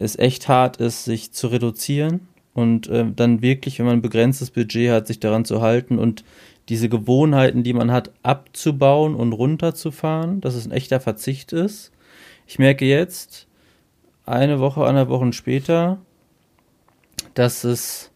es 0.00 0.18
echt 0.18 0.48
hart 0.48 0.78
ist, 0.78 1.04
sich 1.04 1.30
zu 1.30 1.46
reduzieren 1.48 2.26
und 2.54 2.88
äh, 2.88 3.04
dann 3.14 3.42
wirklich, 3.42 3.78
wenn 3.78 3.86
man 3.86 3.98
ein 3.98 4.02
begrenztes 4.02 4.50
Budget 4.50 4.90
hat, 4.90 5.06
sich 5.06 5.20
daran 5.20 5.44
zu 5.44 5.60
halten 5.60 5.98
und 5.98 6.24
diese 6.68 6.88
Gewohnheiten, 6.88 7.62
die 7.62 7.72
man 7.72 7.92
hat, 7.92 8.10
abzubauen 8.22 9.14
und 9.14 9.32
runterzufahren, 9.32 10.40
dass 10.40 10.54
es 10.54 10.66
ein 10.66 10.72
echter 10.72 11.00
Verzicht 11.00 11.52
ist. 11.52 11.92
Ich 12.46 12.58
merke 12.58 12.86
jetzt, 12.86 13.46
eine 14.24 14.58
Woche, 14.58 14.80
anderthalb 14.80 15.10
Wochen 15.10 15.32
später, 15.32 15.98
dass 17.34 17.64
es 17.64 18.10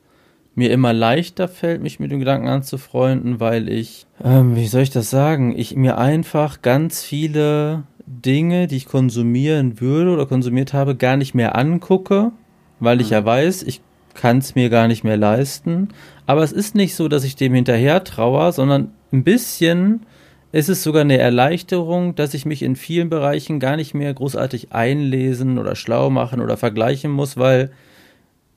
mir 0.55 0.71
immer 0.71 0.93
leichter 0.93 1.49
fällt, 1.49 1.83
mich 1.83 1.99
mit 1.99 2.13
dem 2.13 2.21
Gedanken 2.21 2.49
anzufreunden, 2.49 3.41
weil 3.41 3.69
ich, 3.69 4.07
ähm, 4.23 4.55
wie 4.55 4.69
soll 4.69 4.83
ich 4.83 4.91
das 4.91 5.11
sagen, 5.11 5.57
ich 5.57 5.75
mir 5.75 5.99
einfach 5.99 6.63
ganz 6.63 7.03
viele 7.03 7.83
Dinge, 8.07 8.67
die 8.67 8.77
ich 8.77 8.87
konsumieren 8.87 9.81
würde 9.81 10.11
oder 10.11 10.27
konsumiert 10.27 10.73
habe, 10.73 10.95
gar 10.95 11.17
nicht 11.17 11.35
mehr 11.35 11.57
angucke, 11.57 12.33
weil 12.81 13.01
ich 13.01 13.11
ja 13.11 13.23
mhm. 13.23 13.27
weiß, 13.27 13.63
ich 13.63 13.81
kann 14.15 14.39
es 14.39 14.55
mir 14.55 14.71
gar 14.71 14.89
nicht 14.89 15.05
mehr 15.05 15.17
leisten. 15.17 15.89
Aber 16.27 16.43
es 16.43 16.53
ist 16.53 16.75
nicht 16.75 16.95
so, 16.95 17.09
dass 17.09 17.25
ich 17.25 17.37
dem 17.37 17.55
hinterher 17.55 18.05
trauere, 18.05 18.53
sondern 18.53 18.93
ein 19.13 19.25
bisschen 19.25 20.07
ist 20.53 20.69
es 20.69 20.85
sogar 20.85 21.01
eine 21.01 21.19
Erleichterung, 21.19 22.15
dass 22.15 22.33
ich 22.33 22.47
mich 22.47 22.63
in 22.63 22.77
vielen 22.77 23.11
Bereichen 23.11 23.59
gar 23.59 23.77
nicht 23.77 23.93
mehr 23.93 24.15
großartig 24.15 24.73
einlesen 24.73 25.59
oder 25.59 25.75
schlau 25.75 26.11
machen 26.11 26.41
oder 26.41 26.57
vergleichen 26.57 27.11
muss, 27.11 27.37
weil 27.37 27.73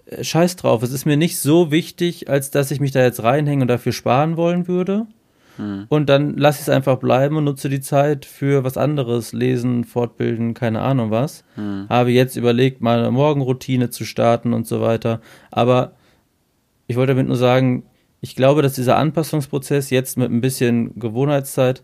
äh, 0.05 0.23
scheiß 0.23 0.57
drauf, 0.57 0.83
es 0.83 0.91
ist 0.91 1.05
mir 1.05 1.17
nicht 1.17 1.39
so 1.39 1.71
wichtig, 1.71 2.29
als 2.29 2.51
dass 2.51 2.69
ich 2.69 2.79
mich 2.79 2.91
da 2.91 3.01
jetzt 3.01 3.23
reinhänge 3.23 3.63
und 3.63 3.67
dafür 3.67 3.93
sparen 3.93 4.38
wollen 4.38 4.67
würde. 4.67 5.07
Hm. 5.58 5.86
Und 5.89 6.08
dann 6.10 6.38
lasse 6.38 6.60
ich 6.60 6.67
es 6.67 6.70
einfach 6.70 6.98
bleiben 6.98 7.36
und 7.36 7.43
nutze 7.43 7.70
die 7.70 7.82
Zeit 7.82 8.26
für 8.26 8.63
was 8.63 8.78
anderes, 8.78 9.34
lesen, 9.34 9.84
fortbilden, 9.84 10.54
keine 10.54 10.82
Ahnung 10.82 11.12
was. 11.12 11.43
Hm. 11.56 11.88
Habe 11.89 12.12
jetzt 12.12 12.36
überlegt, 12.36 12.82
meine 12.82 13.12
Morgenroutine 13.12 13.89
zu 13.89 14.06
starten 14.06 14.54
und 14.54 14.67
so 14.67 14.82
weiter. 14.82 15.22
Aber 15.52 15.93
ich 16.88 16.96
wollte 16.96 17.13
damit 17.13 17.28
nur 17.28 17.38
sagen, 17.38 17.84
ich 18.22 18.36
glaube, 18.36 18.62
dass 18.62 18.74
dieser 18.74 18.98
Anpassungsprozess 18.98 19.89
jetzt 19.89 20.17
mit 20.17 20.32
ein 20.32 20.41
bisschen 20.41 20.98
Gewohnheitszeit 21.00 21.84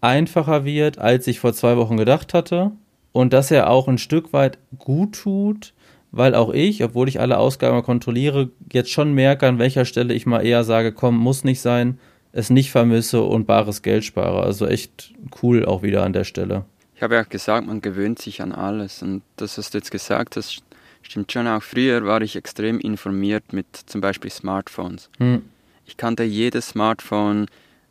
einfacher 0.00 0.64
wird, 0.64 0.98
als 0.98 1.26
ich 1.26 1.40
vor 1.40 1.52
zwei 1.52 1.76
Wochen 1.76 1.96
gedacht 1.96 2.34
hatte. 2.34 2.72
Und 3.12 3.32
dass 3.32 3.50
er 3.50 3.70
auch 3.70 3.86
ein 3.86 3.98
Stück 3.98 4.32
weit 4.32 4.58
gut 4.76 5.14
tut, 5.14 5.72
weil 6.10 6.34
auch 6.34 6.52
ich, 6.52 6.82
obwohl 6.82 7.08
ich 7.08 7.20
alle 7.20 7.38
Ausgaben 7.38 7.82
kontrolliere, 7.82 8.50
jetzt 8.72 8.90
schon 8.90 9.14
merke, 9.14 9.46
an 9.46 9.58
welcher 9.58 9.84
Stelle 9.84 10.14
ich 10.14 10.26
mal 10.26 10.44
eher 10.44 10.64
sage, 10.64 10.92
komm, 10.92 11.16
muss 11.16 11.44
nicht 11.44 11.60
sein, 11.60 11.98
es 12.34 12.50
nicht 12.50 12.70
vermisse 12.72 13.22
und 13.22 13.46
bares 13.46 13.82
Geld 13.82 14.04
spare. 14.04 14.42
Also 14.42 14.66
echt 14.66 15.14
cool 15.42 15.64
auch 15.64 15.82
wieder 15.82 16.02
an 16.02 16.12
der 16.12 16.24
Stelle. 16.24 16.64
Ich 16.96 17.02
habe 17.02 17.14
ja 17.14 17.22
gesagt, 17.22 17.66
man 17.66 17.80
gewöhnt 17.80 18.18
sich 18.18 18.42
an 18.42 18.52
alles 18.52 19.02
und 19.02 19.22
das, 19.36 19.56
was 19.56 19.70
du 19.70 19.78
jetzt 19.78 19.90
gesagt 19.90 20.36
hast, 20.36 20.62
stimmt 21.02 21.30
schon 21.30 21.46
auch. 21.46 21.62
Früher 21.62 22.04
war 22.04 22.20
ich 22.22 22.36
extrem 22.36 22.80
informiert 22.80 23.52
mit 23.52 23.66
zum 23.86 24.00
Beispiel 24.00 24.30
Smartphones. 24.30 25.10
Hm. 25.18 25.42
Ich 25.86 25.96
kannte 25.96 26.24
jedes 26.24 26.68
Smartphone, 26.68 27.46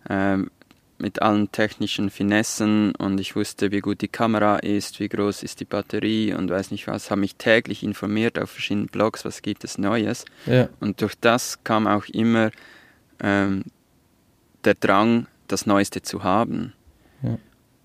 ähm, 0.10 0.50
mit 0.98 1.22
allen 1.22 1.52
technischen 1.52 2.10
Finessen 2.10 2.96
und 2.96 3.20
ich 3.20 3.36
wusste, 3.36 3.72
wie 3.72 3.82
gut 3.82 4.02
die 4.02 4.08
Kamera 4.08 4.58
ist, 4.58 5.00
wie 5.00 5.10
groß 5.10 5.44
ist 5.44 5.60
die 5.60 5.66
Batterie 5.66 6.34
und 6.34 6.50
weiß 6.50 6.72
nicht 6.72 6.88
was, 6.88 7.12
habe 7.12 7.22
mich 7.22 7.36
täglich 7.36 7.84
informiert 7.84 8.40
auf 8.40 8.52
verschiedenen 8.52 8.88
Blogs, 8.88 9.26
was 9.26 9.42
gibt 9.42 9.64
es 9.64 9.78
Neues. 9.78 10.24
Ja. 10.46 10.70
Und 10.80 11.02
durch 11.02 11.16
das 11.20 11.64
kam 11.64 11.88
auch 11.88 12.06
immer 12.06 12.52
ähm, 13.22 13.64
der 14.66 14.76
Drang, 14.76 15.28
das 15.48 15.66
Neueste 15.66 16.02
zu 16.02 16.24
haben. 16.24 16.74
Ja. 17.22 17.38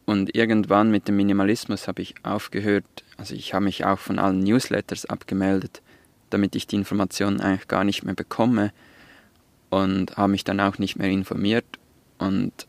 Und 0.06 0.34
irgendwann 0.34 0.90
mit 0.90 1.06
dem 1.08 1.16
Minimalismus 1.16 1.86
habe 1.86 2.02
ich 2.02 2.14
aufgehört, 2.22 2.84
also 3.16 3.34
ich 3.34 3.52
habe 3.52 3.64
mich 3.64 3.84
auch 3.84 3.98
von 3.98 4.18
allen 4.18 4.40
Newsletters 4.40 5.04
abgemeldet, 5.04 5.82
damit 6.30 6.56
ich 6.56 6.66
die 6.66 6.76
Informationen 6.76 7.40
eigentlich 7.40 7.68
gar 7.68 7.84
nicht 7.84 8.04
mehr 8.04 8.14
bekomme 8.14 8.72
und 9.70 10.16
habe 10.16 10.30
mich 10.30 10.44
dann 10.44 10.60
auch 10.60 10.78
nicht 10.78 10.96
mehr 10.96 11.10
informiert 11.10 11.66
und 12.18 12.66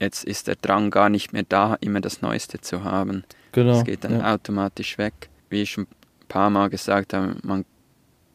jetzt 0.00 0.24
ist 0.24 0.48
der 0.48 0.56
Drang 0.56 0.90
gar 0.90 1.08
nicht 1.08 1.32
mehr 1.32 1.44
da, 1.48 1.76
immer 1.80 2.00
das 2.00 2.20
Neueste 2.22 2.60
zu 2.60 2.84
haben. 2.84 3.24
Genau. 3.52 3.74
Das 3.74 3.84
geht 3.84 4.04
dann 4.04 4.18
ja. 4.18 4.34
automatisch 4.34 4.98
weg. 4.98 5.30
Wie 5.48 5.62
ich 5.62 5.70
schon 5.70 5.84
ein 5.84 6.28
paar 6.28 6.50
Mal 6.50 6.68
gesagt 6.70 7.14
habe, 7.14 7.36
man 7.42 7.64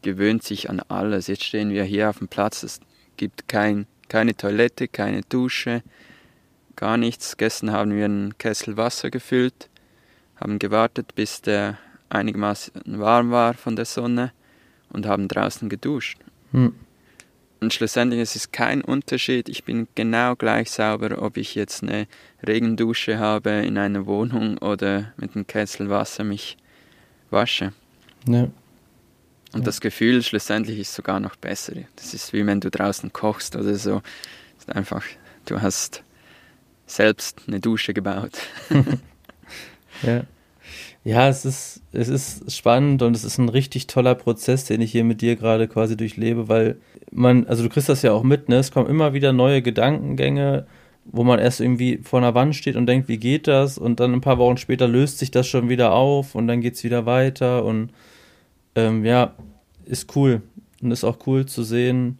gewöhnt 0.02 0.42
sich 0.42 0.70
an 0.70 0.80
alles. 0.88 1.26
Jetzt 1.26 1.44
stehen 1.44 1.70
wir 1.70 1.84
hier 1.84 2.08
auf 2.08 2.18
dem 2.18 2.28
Platz, 2.28 2.62
es 2.62 2.80
gibt 3.16 3.48
kein, 3.48 3.86
keine 4.08 4.36
Toilette, 4.36 4.88
keine 4.88 5.22
Dusche, 5.22 5.82
gar 6.76 6.96
nichts. 6.96 7.36
Gestern 7.36 7.72
haben 7.72 7.94
wir 7.94 8.04
einen 8.04 8.36
Kessel 8.38 8.76
Wasser 8.76 9.10
gefüllt, 9.10 9.68
haben 10.36 10.58
gewartet, 10.58 11.14
bis 11.14 11.42
der 11.42 11.78
einigermaßen 12.08 12.72
warm 12.86 13.30
war 13.30 13.54
von 13.54 13.76
der 13.76 13.84
Sonne 13.84 14.32
und 14.90 15.06
haben 15.06 15.28
draußen 15.28 15.68
geduscht. 15.68 16.18
Hm. 16.52 16.74
Und 17.60 17.74
schlussendlich 17.74 18.20
es 18.20 18.36
ist 18.36 18.52
kein 18.52 18.82
Unterschied. 18.82 19.48
Ich 19.48 19.64
bin 19.64 19.88
genau 19.96 20.36
gleich 20.36 20.70
sauber, 20.70 21.20
ob 21.20 21.36
ich 21.36 21.56
jetzt 21.56 21.82
eine 21.82 22.06
Regendusche 22.46 23.18
habe 23.18 23.50
in 23.50 23.76
einer 23.78 24.06
Wohnung 24.06 24.58
oder 24.58 25.12
mit 25.16 25.34
einem 25.34 25.46
Kessel 25.46 25.90
Wasser 25.90 26.22
mich 26.22 26.56
wasche. 27.30 27.72
Ja. 28.28 28.48
Und 29.52 29.60
ja. 29.60 29.64
das 29.64 29.80
Gefühl 29.80 30.22
schlussendlich 30.22 30.78
ist 30.78 30.94
sogar 30.94 31.20
noch 31.20 31.36
besser. 31.36 31.72
Das 31.96 32.14
ist 32.14 32.32
wie 32.32 32.46
wenn 32.46 32.60
du 32.60 32.70
draußen 32.70 33.12
kochst 33.12 33.56
oder 33.56 33.74
so. 33.74 34.02
Es 34.58 34.64
ist 34.64 34.76
einfach, 34.76 35.04
du 35.46 35.62
hast 35.62 36.02
selbst 36.86 37.42
eine 37.46 37.60
Dusche 37.60 37.94
gebaut. 37.94 38.32
ja. 40.02 40.24
Ja, 41.04 41.28
es 41.28 41.44
ist, 41.46 41.80
es 41.92 42.08
ist 42.08 42.54
spannend 42.54 43.00
und 43.02 43.16
es 43.16 43.24
ist 43.24 43.38
ein 43.38 43.48
richtig 43.48 43.86
toller 43.86 44.14
Prozess, 44.14 44.64
den 44.64 44.82
ich 44.82 44.92
hier 44.92 45.04
mit 45.04 45.22
dir 45.22 45.36
gerade 45.36 45.66
quasi 45.66 45.96
durchlebe, 45.96 46.48
weil 46.48 46.76
man, 47.10 47.46
also 47.46 47.62
du 47.62 47.70
kriegst 47.70 47.88
das 47.88 48.02
ja 48.02 48.12
auch 48.12 48.24
mit, 48.24 48.48
ne? 48.50 48.56
Es 48.56 48.72
kommen 48.72 48.90
immer 48.90 49.14
wieder 49.14 49.32
neue 49.32 49.62
Gedankengänge, 49.62 50.66
wo 51.06 51.24
man 51.24 51.38
erst 51.38 51.60
irgendwie 51.60 52.00
vor 52.02 52.18
einer 52.18 52.34
Wand 52.34 52.56
steht 52.56 52.76
und 52.76 52.86
denkt, 52.86 53.08
wie 53.08 53.16
geht 53.16 53.46
das? 53.46 53.78
Und 53.78 54.00
dann 54.00 54.12
ein 54.12 54.20
paar 54.20 54.36
Wochen 54.36 54.58
später 54.58 54.86
löst 54.86 55.18
sich 55.18 55.30
das 55.30 55.46
schon 55.46 55.70
wieder 55.70 55.92
auf 55.92 56.34
und 56.34 56.46
dann 56.46 56.60
geht 56.60 56.74
es 56.74 56.84
wieder 56.84 57.06
weiter 57.06 57.64
und 57.64 57.90
ähm, 58.78 59.04
ja, 59.04 59.34
ist 59.84 60.14
cool. 60.16 60.42
Und 60.80 60.92
ist 60.92 61.04
auch 61.04 61.26
cool 61.26 61.46
zu 61.46 61.64
sehen, 61.64 62.18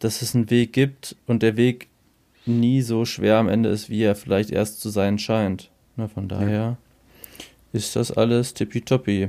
dass 0.00 0.22
es 0.22 0.34
einen 0.34 0.50
Weg 0.50 0.72
gibt 0.72 1.16
und 1.26 1.42
der 1.42 1.56
Weg 1.56 1.88
nie 2.46 2.82
so 2.82 3.04
schwer 3.04 3.36
am 3.36 3.48
Ende 3.48 3.68
ist, 3.68 3.88
wie 3.88 4.02
er 4.02 4.16
vielleicht 4.16 4.50
erst 4.50 4.80
zu 4.80 4.88
sein 4.88 5.18
scheint. 5.18 5.70
Na, 5.96 6.08
von 6.08 6.26
daher 6.26 6.50
ja. 6.50 6.76
ist 7.72 7.94
das 7.94 8.10
alles 8.10 8.54
tippitoppi. 8.54 9.28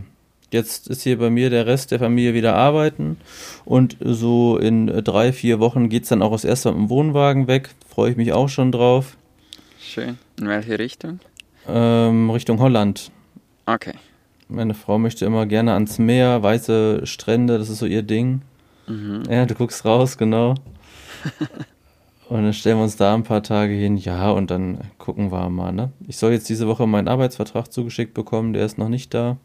Jetzt 0.51 0.87
ist 0.87 1.03
hier 1.03 1.17
bei 1.17 1.29
mir 1.29 1.49
der 1.49 1.65
Rest 1.65 1.91
der 1.91 1.99
Familie 1.99 2.33
wieder 2.33 2.55
arbeiten 2.55 3.17
und 3.63 3.95
so 4.01 4.57
in 4.57 4.87
drei, 4.87 5.31
vier 5.31 5.59
Wochen 5.59 5.87
geht 5.87 6.03
es 6.03 6.09
dann 6.09 6.21
auch 6.21 6.31
das 6.31 6.43
erste 6.43 6.69
Mal 6.69 6.79
mit 6.79 6.89
dem 6.89 6.89
Wohnwagen 6.89 7.47
weg. 7.47 7.69
Freue 7.87 8.11
ich 8.11 8.17
mich 8.17 8.33
auch 8.33 8.49
schon 8.49 8.71
drauf. 8.71 9.15
Schön. 9.79 10.17
In 10.39 10.47
welche 10.47 10.79
Richtung? 10.79 11.19
Ähm, 11.67 12.29
Richtung 12.31 12.59
Holland. 12.59 13.11
Okay. 13.65 13.93
Meine 14.51 14.73
Frau 14.73 14.99
möchte 14.99 15.25
immer 15.25 15.45
gerne 15.45 15.73
ans 15.73 15.97
Meer, 15.97 16.43
weiße 16.43 17.05
Strände, 17.05 17.57
das 17.57 17.69
ist 17.69 17.79
so 17.79 17.85
ihr 17.85 18.03
Ding. 18.03 18.41
Mhm. 18.85 19.23
Ja, 19.29 19.45
du 19.45 19.55
guckst 19.55 19.85
raus, 19.85 20.17
genau. 20.17 20.55
und 22.29 22.43
dann 22.43 22.53
stellen 22.53 22.77
wir 22.77 22.83
uns 22.83 22.97
da 22.97 23.13
ein 23.13 23.23
paar 23.23 23.43
Tage 23.43 23.73
hin, 23.73 23.95
ja, 23.95 24.29
und 24.29 24.51
dann 24.51 24.79
gucken 24.97 25.31
wir 25.31 25.49
mal, 25.49 25.71
ne? 25.71 25.93
Ich 26.05 26.17
soll 26.17 26.33
jetzt 26.33 26.49
diese 26.49 26.67
Woche 26.67 26.85
meinen 26.85 27.07
Arbeitsvertrag 27.07 27.71
zugeschickt 27.71 28.13
bekommen, 28.13 28.51
der 28.51 28.65
ist 28.65 28.77
noch 28.77 28.89
nicht 28.89 29.13
da. 29.13 29.37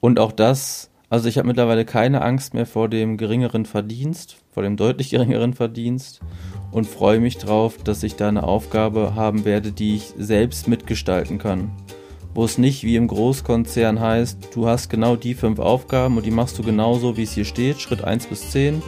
Und 0.00 0.18
auch 0.18 0.32
das, 0.32 0.90
also 1.08 1.28
ich 1.28 1.38
habe 1.38 1.46
mittlerweile 1.46 1.84
keine 1.84 2.22
Angst 2.22 2.54
mehr 2.54 2.66
vor 2.66 2.88
dem 2.88 3.16
geringeren 3.16 3.66
Verdienst, 3.66 4.38
vor 4.50 4.64
dem 4.64 4.76
deutlich 4.76 5.10
geringeren 5.10 5.54
Verdienst 5.54 6.22
und 6.72 6.88
freue 6.88 7.20
mich 7.20 7.38
drauf, 7.38 7.76
dass 7.78 8.02
ich 8.02 8.16
da 8.16 8.26
eine 8.26 8.42
Aufgabe 8.42 9.14
haben 9.14 9.44
werde, 9.44 9.70
die 9.70 9.94
ich 9.94 10.12
selbst 10.18 10.66
mitgestalten 10.66 11.38
kann. 11.38 11.70
Wo 12.34 12.44
es 12.44 12.58
nicht 12.58 12.82
wie 12.82 12.96
im 12.96 13.06
Großkonzern 13.06 14.00
heißt, 14.00 14.48
du 14.52 14.66
hast 14.66 14.90
genau 14.90 15.14
die 15.14 15.34
fünf 15.34 15.60
Aufgaben 15.60 16.16
und 16.16 16.26
die 16.26 16.32
machst 16.32 16.58
du 16.58 16.64
genauso, 16.64 17.16
wie 17.16 17.22
es 17.22 17.32
hier 17.32 17.44
steht, 17.44 17.80
Schritt 17.80 18.02
1 18.02 18.26
bis 18.26 18.50
10, 18.50 18.76
mhm. 18.76 18.82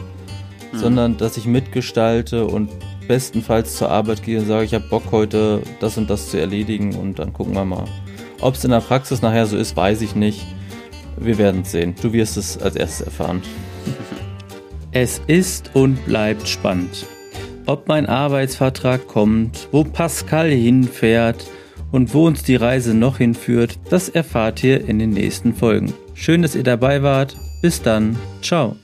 sondern 0.73 1.17
dass 1.17 1.37
ich 1.37 1.45
mitgestalte 1.45 2.45
und 2.45 2.69
bestenfalls 3.07 3.77
zur 3.77 3.89
Arbeit 3.89 4.23
gehe 4.23 4.39
und 4.39 4.47
sage, 4.47 4.65
ich 4.65 4.73
habe 4.73 4.85
Bock 4.89 5.03
heute 5.11 5.61
das 5.79 5.97
und 5.97 6.09
das 6.09 6.29
zu 6.29 6.39
erledigen 6.39 6.93
und 6.95 7.19
dann 7.19 7.31
gucken 7.31 7.53
wir 7.53 7.63
mal. 7.63 7.85
Ob 8.41 8.55
es 8.55 8.65
in 8.65 8.71
der 8.71 8.81
Praxis 8.81 9.21
nachher 9.21 9.45
so 9.45 9.55
ist, 9.55 9.77
weiß 9.77 10.01
ich 10.01 10.13
nicht. 10.13 10.45
Wir 11.15 11.37
werden 11.37 11.61
es 11.61 11.71
sehen. 11.71 11.95
Du 12.01 12.11
wirst 12.11 12.35
es 12.35 12.57
als 12.57 12.75
erstes 12.75 13.07
erfahren. 13.07 13.41
Es 14.93 15.21
ist 15.27 15.71
und 15.75 16.03
bleibt 16.05 16.47
spannend. 16.47 17.05
Ob 17.67 17.87
mein 17.87 18.07
Arbeitsvertrag 18.07 19.05
kommt, 19.05 19.67
wo 19.71 19.83
Pascal 19.83 20.49
hinfährt 20.49 21.45
und 21.91 22.13
wo 22.13 22.27
uns 22.27 22.43
die 22.43 22.55
Reise 22.55 22.93
noch 22.93 23.17
hinführt, 23.17 23.79
das 23.89 24.09
erfahrt 24.09 24.63
ihr 24.63 24.87
in 24.87 24.99
den 24.99 25.11
nächsten 25.11 25.53
Folgen. 25.53 25.93
Schön, 26.13 26.41
dass 26.41 26.55
ihr 26.55 26.63
dabei 26.63 27.03
wart. 27.03 27.35
Bis 27.61 27.81
dann. 27.81 28.17
Ciao. 28.41 28.75